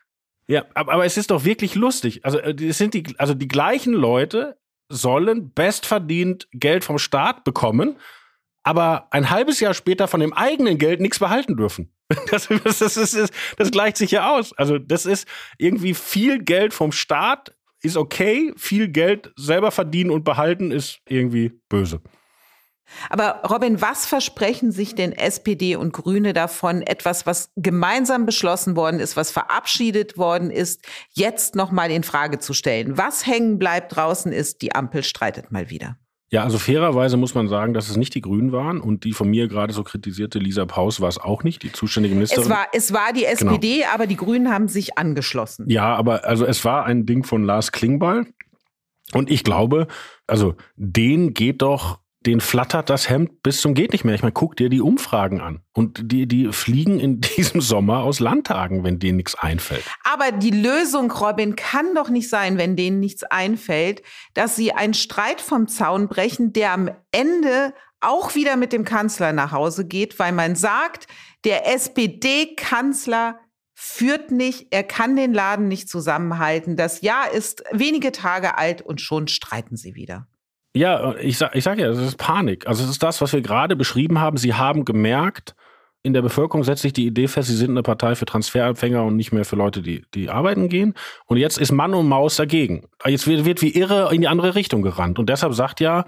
[0.46, 2.24] Ja, aber, es ist doch wirklich lustig.
[2.24, 4.56] Also, äh, es sind die, also die gleichen Leute
[4.88, 7.96] sollen bestverdient Geld vom Staat bekommen,
[8.68, 11.90] aber ein halbes Jahr später von dem eigenen Geld nichts behalten dürfen.
[12.30, 14.52] Das, das, das, ist, das gleicht sich ja aus.
[14.58, 15.26] Also das ist
[15.56, 21.52] irgendwie viel Geld vom Staat ist okay, viel Geld selber verdienen und behalten ist irgendwie
[21.68, 22.00] böse.
[23.08, 29.00] Aber Robin, was versprechen sich denn SPD und Grüne davon, etwas, was gemeinsam beschlossen worden
[29.00, 32.98] ist, was verabschiedet worden ist, jetzt nochmal in Frage zu stellen?
[32.98, 35.98] Was hängen bleibt draußen ist, die Ampel streitet mal wieder.
[36.30, 39.30] Ja, also fairerweise muss man sagen, dass es nicht die Grünen waren und die von
[39.30, 42.44] mir gerade so kritisierte Lisa Paus war es auch nicht, die zuständige Ministerin.
[42.44, 43.94] Es war, es war die SPD, genau.
[43.94, 45.64] aber die Grünen haben sich angeschlossen.
[45.70, 48.26] Ja, aber also es war ein Ding von Lars Klingbeil
[49.14, 49.86] und ich glaube,
[50.26, 54.14] also den geht doch den flattert das Hemd bis zum geht nicht mehr.
[54.14, 55.60] Ich meine, guck dir die Umfragen an.
[55.72, 59.84] Und die, die fliegen in diesem Sommer aus Landtagen, wenn denen nichts einfällt.
[60.02, 64.02] Aber die Lösung, Robin, kann doch nicht sein, wenn denen nichts einfällt,
[64.34, 69.32] dass sie einen Streit vom Zaun brechen, der am Ende auch wieder mit dem Kanzler
[69.32, 71.06] nach Hause geht, weil man sagt,
[71.44, 73.40] der SPD-Kanzler
[73.74, 76.76] führt nicht, er kann den Laden nicht zusammenhalten.
[76.76, 80.26] Das Jahr ist wenige Tage alt und schon streiten sie wieder.
[80.78, 82.68] Ja, ich sag, ich sag ja, es ist Panik.
[82.68, 84.36] Also es ist das, was wir gerade beschrieben haben.
[84.36, 85.56] Sie haben gemerkt,
[86.04, 89.16] in der Bevölkerung setzt sich die Idee fest, sie sind eine Partei für Transferempfänger und
[89.16, 90.94] nicht mehr für Leute, die, die arbeiten gehen.
[91.26, 92.86] Und jetzt ist Mann und Maus dagegen.
[93.04, 95.18] Jetzt wird, wird wie irre in die andere Richtung gerannt.
[95.18, 96.04] Und deshalb sagt ja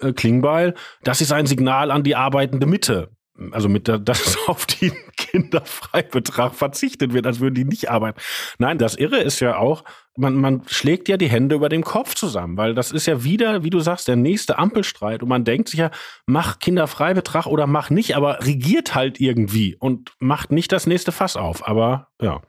[0.00, 3.10] äh, Klingbeil, das ist ein Signal an die arbeitende Mitte
[3.52, 8.20] also mit der, dass auf den Kinderfreibetrag verzichtet wird, als würden die nicht arbeiten.
[8.58, 9.84] Nein, das Irre ist ja auch,
[10.18, 13.62] man, man schlägt ja die Hände über dem Kopf zusammen, weil das ist ja wieder,
[13.62, 15.90] wie du sagst, der nächste Ampelstreit und man denkt sich ja,
[16.26, 21.36] mach Kinderfreibetrag oder mach nicht, aber regiert halt irgendwie und macht nicht das nächste Fass
[21.36, 21.66] auf.
[21.66, 22.42] Aber ja,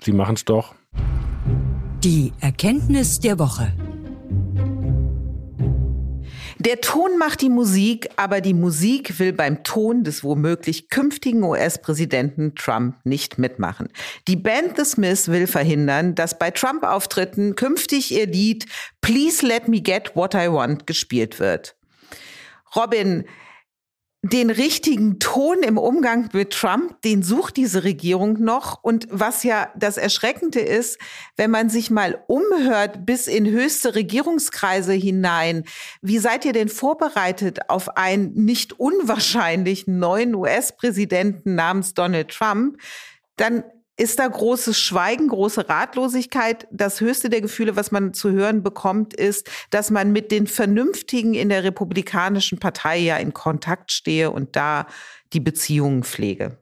[0.00, 0.74] sie machen es doch.
[2.02, 3.72] Die Erkenntnis der Woche.
[6.58, 12.54] Der Ton macht die Musik, aber die Musik will beim Ton des womöglich künftigen US-Präsidenten
[12.54, 13.88] Trump nicht mitmachen.
[14.26, 18.64] Die Band The Smiths will verhindern, dass bei Trump-Auftritten künftig ihr Lied
[19.02, 21.76] Please Let Me Get What I Want gespielt wird.
[22.74, 23.26] Robin,
[24.22, 28.82] den richtigen Ton im Umgang mit Trump, den sucht diese Regierung noch.
[28.82, 30.98] Und was ja das Erschreckende ist,
[31.36, 35.64] wenn man sich mal umhört bis in höchste Regierungskreise hinein,
[36.02, 42.78] wie seid ihr denn vorbereitet auf einen nicht unwahrscheinlichen neuen US-Präsidenten namens Donald Trump?
[43.36, 43.64] Dann
[43.96, 46.66] ist da großes Schweigen, große Ratlosigkeit.
[46.70, 51.34] Das höchste der Gefühle, was man zu hören bekommt, ist, dass man mit den Vernünftigen
[51.34, 54.86] in der Republikanischen Partei ja in Kontakt stehe und da
[55.32, 56.58] die Beziehungen pflege.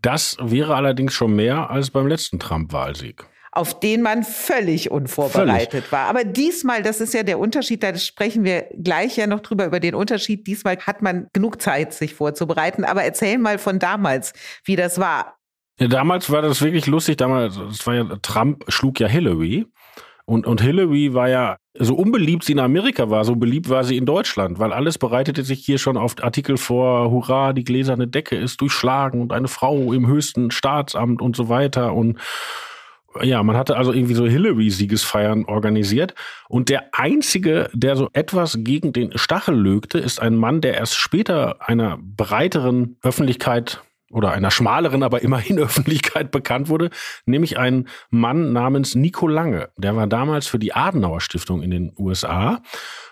[0.00, 5.92] Das wäre allerdings schon mehr als beim letzten Trump-Wahlsieg auf den man völlig unvorbereitet völlig.
[5.92, 6.06] war.
[6.06, 9.80] Aber diesmal, das ist ja der Unterschied, da sprechen wir gleich ja noch drüber über
[9.80, 10.46] den Unterschied.
[10.46, 12.84] Diesmal hat man genug Zeit, sich vorzubereiten.
[12.84, 15.39] Aber erzähl mal von damals, wie das war.
[15.80, 17.16] Ja, damals war das wirklich lustig.
[17.16, 19.66] Damals, das war ja, Trump schlug ja Hillary.
[20.26, 23.96] Und, und Hillary war ja, so unbeliebt sie in Amerika war, so beliebt war sie
[23.96, 28.36] in Deutschland, weil alles bereitete sich hier schon auf Artikel vor, hurra, die gläserne Decke
[28.36, 31.94] ist durchschlagen und eine Frau im höchsten Staatsamt und so weiter.
[31.94, 32.20] Und
[33.22, 36.14] ja, man hatte also irgendwie so Hillary-Siegesfeiern organisiert.
[36.48, 40.96] Und der einzige, der so etwas gegen den Stachel lögte, ist ein Mann, der erst
[40.96, 46.90] später einer breiteren Öffentlichkeit oder einer schmaleren, aber immerhin Öffentlichkeit bekannt wurde,
[47.24, 49.70] nämlich ein Mann namens Nico Lange.
[49.76, 52.60] Der war damals für die Adenauer Stiftung in den USA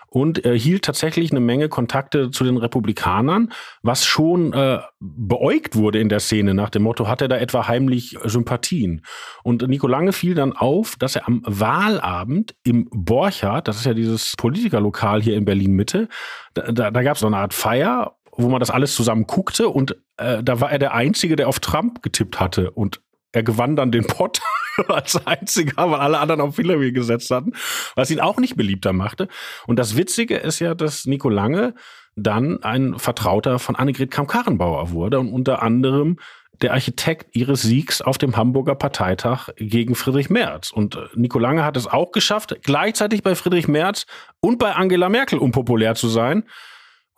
[0.09, 3.51] und äh, hielt tatsächlich eine Menge Kontakte zu den Republikanern,
[3.83, 7.67] was schon äh, beäugt wurde in der Szene nach dem Motto, hat er da etwa
[7.67, 9.03] heimlich Sympathien?
[9.43, 13.93] Und Nico Lange fiel dann auf, dass er am Wahlabend im Borchardt, das ist ja
[13.93, 16.07] dieses Politikerlokal hier in Berlin Mitte,
[16.53, 19.69] da, da, da gab es so eine Art Feier wo man das alles zusammen guckte
[19.69, 23.75] und äh, da war er der Einzige, der auf Trump getippt hatte und er gewann
[23.75, 24.41] dann den Pott
[24.87, 27.53] als einziger, weil alle anderen auf Hillary gesetzt hatten,
[27.95, 29.27] was ihn auch nicht beliebter machte.
[29.67, 31.75] Und das Witzige ist ja, dass Nico Lange
[32.15, 36.17] dann ein Vertrauter von Annegret Kramp-Karrenbauer wurde und unter anderem
[36.61, 40.71] der Architekt ihres Siegs auf dem Hamburger Parteitag gegen Friedrich Merz.
[40.71, 44.05] Und äh, Nico Lange hat es auch geschafft, gleichzeitig bei Friedrich Merz
[44.41, 46.43] und bei Angela Merkel unpopulär zu sein.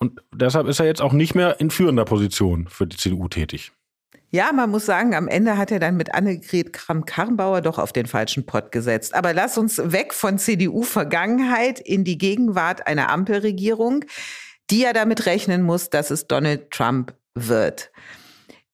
[0.02, 3.72] Und deshalb ist er jetzt auch nicht mehr in führender Position für die CDU tätig.
[4.32, 8.08] Ja, man muss sagen, am Ende hat er dann mit Annegret Kramp-Karrenbauer doch auf den
[8.08, 9.14] falschen Pott gesetzt.
[9.14, 14.04] Aber lass uns weg von CDU-Vergangenheit in die Gegenwart einer Ampelregierung,
[14.72, 17.92] die ja damit rechnen muss, dass es Donald Trump wird.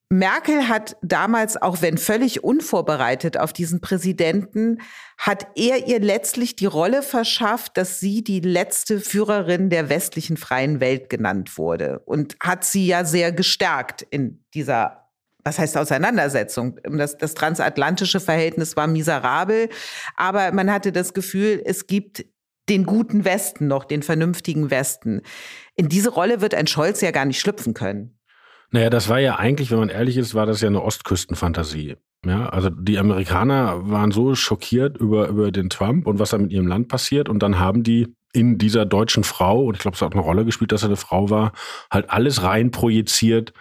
[0.10, 4.80] Merkel hat damals, auch wenn völlig unvorbereitet auf diesen Präsidenten,
[5.17, 10.80] hat er ihr letztlich die Rolle verschafft, dass sie die letzte Führerin der westlichen freien
[10.80, 15.04] Welt genannt wurde und hat sie ja sehr gestärkt in dieser
[15.43, 16.78] was heißt Auseinandersetzung?
[16.84, 19.70] Das, das transatlantische Verhältnis war miserabel,
[20.17, 22.26] aber man hatte das Gefühl, es gibt
[22.67, 25.22] den guten Westen noch, den vernünftigen Westen.
[25.76, 28.16] In diese Rolle wird ein Scholz ja gar nicht schlüpfen können.
[28.71, 31.95] Naja, das war ja eigentlich, wenn man ehrlich ist, war das ja eine Ostküstenfantasie.
[32.26, 36.51] Ja, also die Amerikaner waren so schockiert über, über den Trump und was da mit
[36.51, 37.30] ihrem Land passiert.
[37.30, 40.43] Und dann haben die in dieser deutschen Frau, und ich glaube, es hat eine Rolle
[40.43, 41.53] gespielt, dass er eine Frau war,
[41.89, 43.53] halt alles rein projiziert,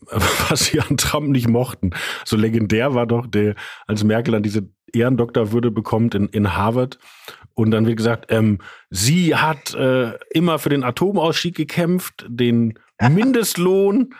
[0.48, 1.90] was sie an Trump nicht mochten.
[2.24, 3.54] So legendär war doch, der,
[3.86, 6.98] als Merkel dann diese Ehrendoktorwürde bekommt in, in Harvard.
[7.54, 8.58] Und dann wird gesagt, ähm,
[8.90, 14.14] sie hat äh, immer für den Atomausstieg gekämpft, den Mindestlohn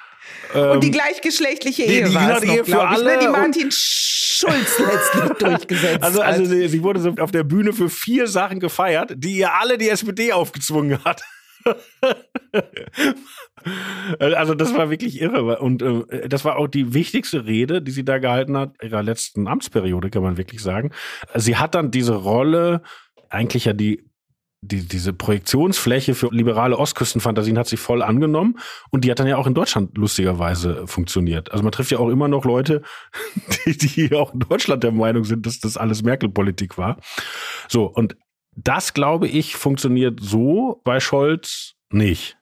[0.55, 3.15] und die ähm, gleichgeschlechtliche Ehe die, die war noch, Ehe für alle.
[3.15, 3.27] Ich, ne?
[3.27, 7.89] Die Martin Schulz letztlich durchgesetzt Also, also sie, sie, wurde so auf der Bühne für
[7.89, 11.23] vier Sachen gefeiert, die ihr alle die SPD aufgezwungen hat.
[14.21, 15.59] Also das war wirklich irre.
[15.59, 19.49] Und äh, das war auch die wichtigste Rede, die sie da gehalten hat, ihrer letzten
[19.49, 20.93] Amtsperiode, kann man wirklich sagen.
[21.35, 22.83] Sie hat dann diese Rolle,
[23.29, 24.09] eigentlich ja die
[24.67, 28.59] die, diese Projektionsfläche für liberale Ostküstenfantasien hat sich voll angenommen
[28.91, 31.53] und die hat dann ja auch in Deutschland lustigerweise funktioniert.
[31.53, 32.83] Also man trifft ja auch immer noch Leute,
[33.67, 36.99] die, die auch in Deutschland der Meinung sind, dass das alles Merkel-Politik war.
[37.69, 38.17] So, und
[38.55, 42.37] das, glaube ich, funktioniert so bei Scholz nicht.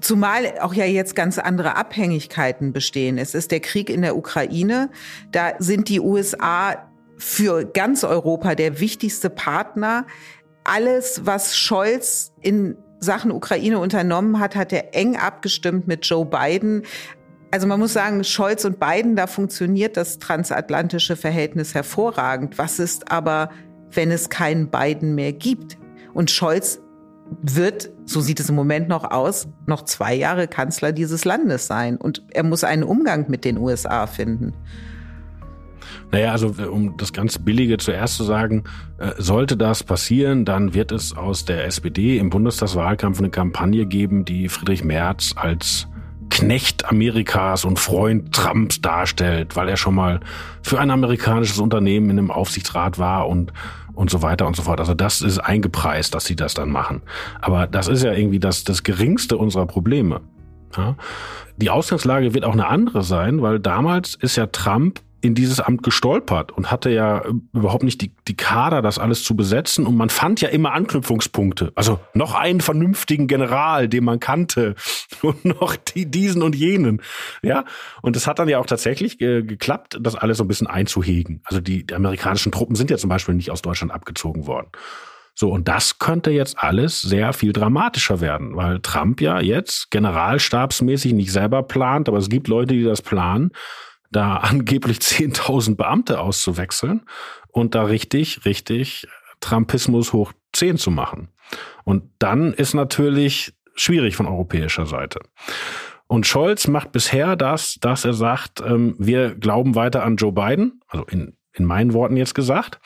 [0.00, 3.18] Zumal auch ja jetzt ganz andere Abhängigkeiten bestehen.
[3.18, 4.90] Es ist der Krieg in der Ukraine.
[5.32, 6.88] Da sind die USA
[7.18, 10.06] für ganz Europa der wichtigste Partner
[10.68, 16.82] alles, was Scholz in Sachen Ukraine unternommen hat, hat er eng abgestimmt mit Joe Biden.
[17.50, 22.58] Also man muss sagen, Scholz und Biden, da funktioniert das transatlantische Verhältnis hervorragend.
[22.58, 23.50] Was ist aber,
[23.90, 25.78] wenn es keinen Biden mehr gibt?
[26.12, 26.80] Und Scholz
[27.42, 31.96] wird, so sieht es im Moment noch aus, noch zwei Jahre Kanzler dieses Landes sein.
[31.96, 34.54] Und er muss einen Umgang mit den USA finden.
[36.10, 38.64] Naja, also um das ganz Billige zuerst zu sagen,
[38.98, 44.24] äh, sollte das passieren, dann wird es aus der SPD im Bundestagswahlkampf eine Kampagne geben,
[44.24, 45.88] die Friedrich Merz als
[46.30, 50.20] Knecht Amerikas und Freund Trumps darstellt, weil er schon mal
[50.62, 53.52] für ein amerikanisches Unternehmen in einem Aufsichtsrat war und
[53.96, 54.78] und so weiter und so fort.
[54.78, 57.02] Also das ist eingepreist, dass sie das dann machen.
[57.40, 60.20] Aber das ist ja irgendwie das, das geringste unserer Probleme.
[60.76, 60.96] Ja?
[61.56, 65.82] Die Ausgangslage wird auch eine andere sein, weil damals ist ja Trump in dieses Amt
[65.82, 69.86] gestolpert und hatte ja überhaupt nicht die, die Kader, das alles zu besetzen.
[69.86, 71.72] Und man fand ja immer Anknüpfungspunkte.
[71.74, 74.74] Also noch einen vernünftigen General, den man kannte
[75.22, 77.02] und noch die, diesen und jenen.
[77.42, 77.64] Ja,
[78.02, 81.40] und es hat dann ja auch tatsächlich äh, geklappt, das alles so ein bisschen einzuhegen.
[81.44, 84.68] Also die, die amerikanischen Truppen sind ja zum Beispiel nicht aus Deutschland abgezogen worden.
[85.38, 91.12] So, und das könnte jetzt alles sehr viel dramatischer werden, weil Trump ja jetzt generalstabsmäßig
[91.12, 93.50] nicht selber plant, aber es gibt Leute, die das planen
[94.10, 97.02] da angeblich 10.000 Beamte auszuwechseln
[97.48, 99.06] und da richtig, richtig
[99.40, 101.28] Trumpismus hoch 10 zu machen.
[101.84, 105.20] Und dann ist natürlich schwierig von europäischer Seite.
[106.08, 110.80] Und Scholz macht bisher das, dass er sagt, ähm, wir glauben weiter an Joe Biden,
[110.88, 112.80] also in, in meinen Worten jetzt gesagt.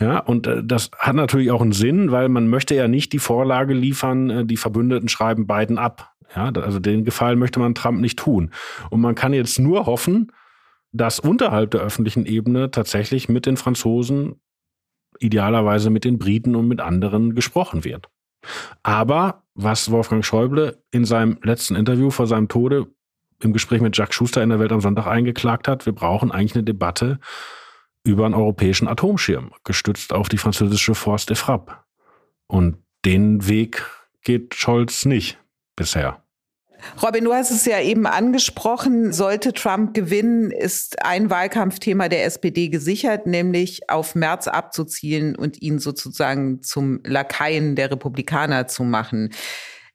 [0.00, 3.18] Ja, und äh, das hat natürlich auch einen Sinn, weil man möchte ja nicht die
[3.18, 6.12] Vorlage liefern, äh, die Verbündeten schreiben Biden ab.
[6.34, 8.50] Ja, also den Gefallen möchte man Trump nicht tun.
[8.90, 10.32] Und man kann jetzt nur hoffen,
[10.94, 14.40] dass unterhalb der öffentlichen Ebene tatsächlich mit den Franzosen,
[15.18, 18.08] idealerweise mit den Briten und mit anderen gesprochen wird.
[18.82, 22.86] Aber was Wolfgang Schäuble in seinem letzten Interview vor seinem Tode
[23.40, 26.54] im Gespräch mit Jacques Schuster in der Welt am Sonntag eingeklagt hat, wir brauchen eigentlich
[26.54, 27.18] eine Debatte
[28.04, 31.74] über einen europäischen Atomschirm, gestützt auf die französische Force de Frappe.
[32.46, 33.84] Und den Weg
[34.22, 35.38] geht Scholz nicht
[35.74, 36.23] bisher.
[37.02, 39.12] Robin, du hast es ja eben angesprochen.
[39.12, 45.78] Sollte Trump gewinnen, ist ein Wahlkampfthema der SPD gesichert, nämlich auf März abzuzielen und ihn
[45.78, 49.32] sozusagen zum Lakaien der Republikaner zu machen.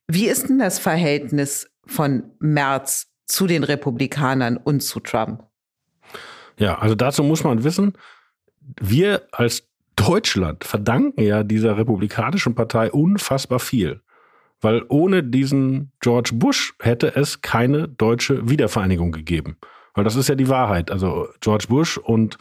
[0.07, 5.43] Wie ist denn das Verhältnis von März zu den Republikanern und zu Trump?
[6.57, 7.93] Ja, also dazu muss man wissen,
[8.79, 9.63] wir als
[9.95, 14.01] Deutschland verdanken ja dieser republikanischen Partei unfassbar viel.
[14.61, 19.57] Weil ohne diesen George Bush hätte es keine deutsche Wiedervereinigung gegeben.
[19.93, 20.91] Weil das ist ja die Wahrheit.
[20.91, 22.37] Also George Bush und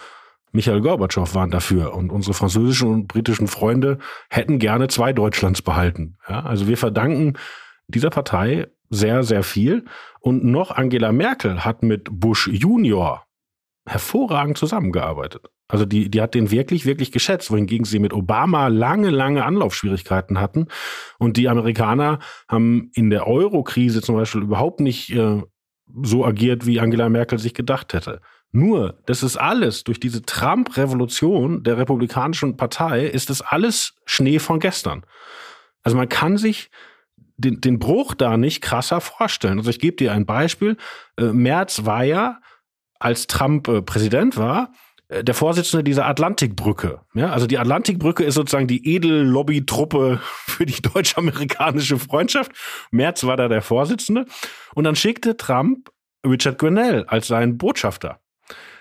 [0.52, 3.98] Michael Gorbatschow waren dafür und unsere französischen und britischen Freunde
[4.30, 6.16] hätten gerne zwei Deutschlands behalten.
[6.28, 7.34] Ja, also wir verdanken
[7.86, 9.84] dieser Partei sehr, sehr viel.
[10.20, 13.24] Und noch Angela Merkel hat mit Bush Junior
[13.86, 15.48] hervorragend zusammengearbeitet.
[15.68, 20.40] Also die, die hat den wirklich, wirklich geschätzt, wohingegen sie mit Obama lange, lange Anlaufschwierigkeiten
[20.40, 20.66] hatten.
[21.18, 25.42] Und die Amerikaner haben in der Euro-Krise zum Beispiel überhaupt nicht äh,
[26.02, 28.20] so agiert, wie Angela Merkel sich gedacht hätte.
[28.50, 34.58] Nur, das ist alles, durch diese Trump-Revolution der Republikanischen Partei, ist das alles Schnee von
[34.58, 35.04] gestern.
[35.82, 36.70] Also man kann sich
[37.36, 39.58] den, den Bruch da nicht krasser vorstellen.
[39.58, 40.76] Also ich gebe dir ein Beispiel.
[41.18, 42.40] Äh, März war ja,
[42.98, 44.72] als Trump äh, Präsident war,
[45.10, 47.00] der Vorsitzende dieser Atlantikbrücke.
[47.14, 52.52] Ja, also die Atlantikbrücke ist sozusagen die Edellobby-Truppe für die deutsch-amerikanische Freundschaft.
[52.90, 54.26] Merz war da der Vorsitzende.
[54.74, 55.90] Und dann schickte Trump
[56.26, 58.20] Richard Grenell als seinen Botschafter.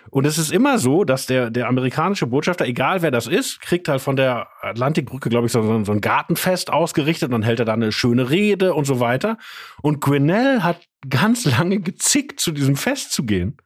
[0.09, 3.89] Und es ist immer so, dass der, der amerikanische Botschafter, egal wer das ist, kriegt
[3.89, 7.65] halt von der Atlantikbrücke, glaube ich, so, so ein Gartenfest ausgerichtet und dann hält er
[7.65, 9.37] da eine schöne Rede und so weiter.
[9.81, 13.57] Und Grenell hat ganz lange gezickt, zu diesem Fest zu gehen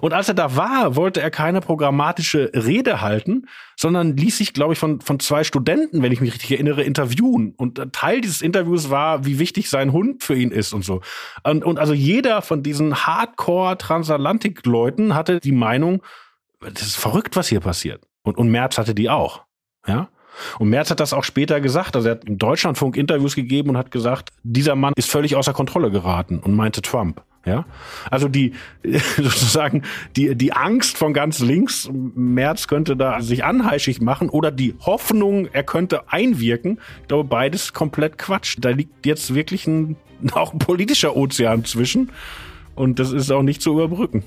[0.00, 4.72] Und als er da war, wollte er keine programmatische Rede halten, sondern ließ sich, glaube
[4.72, 7.54] ich, von, von zwei Studenten, wenn ich mich richtig erinnere, interviewen.
[7.56, 11.00] Und Teil dieses Interviews war, wie wichtig sein Hund für ihn ist und so.
[11.44, 16.02] Und, und also jeder von diesen Hardcore-Transatlantik-Leuten hatte die Meinung,
[16.60, 18.04] das ist verrückt, was hier passiert.
[18.22, 19.42] Und, und Merz hatte die auch.
[19.86, 20.08] Ja.
[20.58, 21.96] Und Merz hat das auch später gesagt.
[21.96, 25.52] Also er hat im Deutschlandfunk Interviews gegeben und hat gesagt, dieser Mann ist völlig außer
[25.52, 27.22] Kontrolle geraten und meinte Trump.
[27.48, 27.64] Ja,
[28.10, 28.52] also die
[29.16, 29.82] sozusagen
[30.16, 35.48] die die Angst von ganz links, Merz könnte da sich anheischig machen oder die Hoffnung,
[35.50, 36.78] er könnte einwirken.
[37.02, 38.56] Ich glaube, beides komplett Quatsch.
[38.60, 39.96] Da liegt jetzt wirklich ein
[40.32, 42.12] auch ein politischer Ozean zwischen
[42.74, 44.24] und das ist auch nicht zu überbrücken.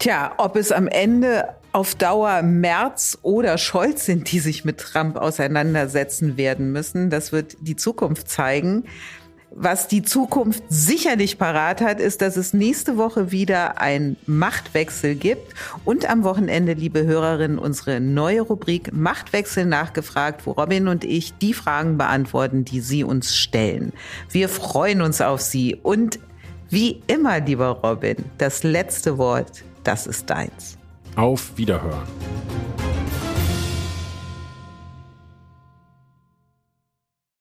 [0.00, 5.16] Tja, ob es am Ende auf Dauer Merz oder Scholz sind, die sich mit Trump
[5.16, 8.84] auseinandersetzen werden müssen, das wird die Zukunft zeigen.
[9.54, 15.54] Was die Zukunft sicherlich parat hat, ist, dass es nächste Woche wieder ein Machtwechsel gibt
[15.84, 21.52] und am Wochenende, liebe Hörerinnen, unsere neue Rubrik Machtwechsel nachgefragt, wo Robin und ich die
[21.52, 23.92] Fragen beantworten, die Sie uns stellen.
[24.30, 26.18] Wir freuen uns auf Sie und
[26.70, 30.78] wie immer, lieber Robin, das letzte Wort, das ist deins.
[31.16, 32.08] Auf Wiederhören.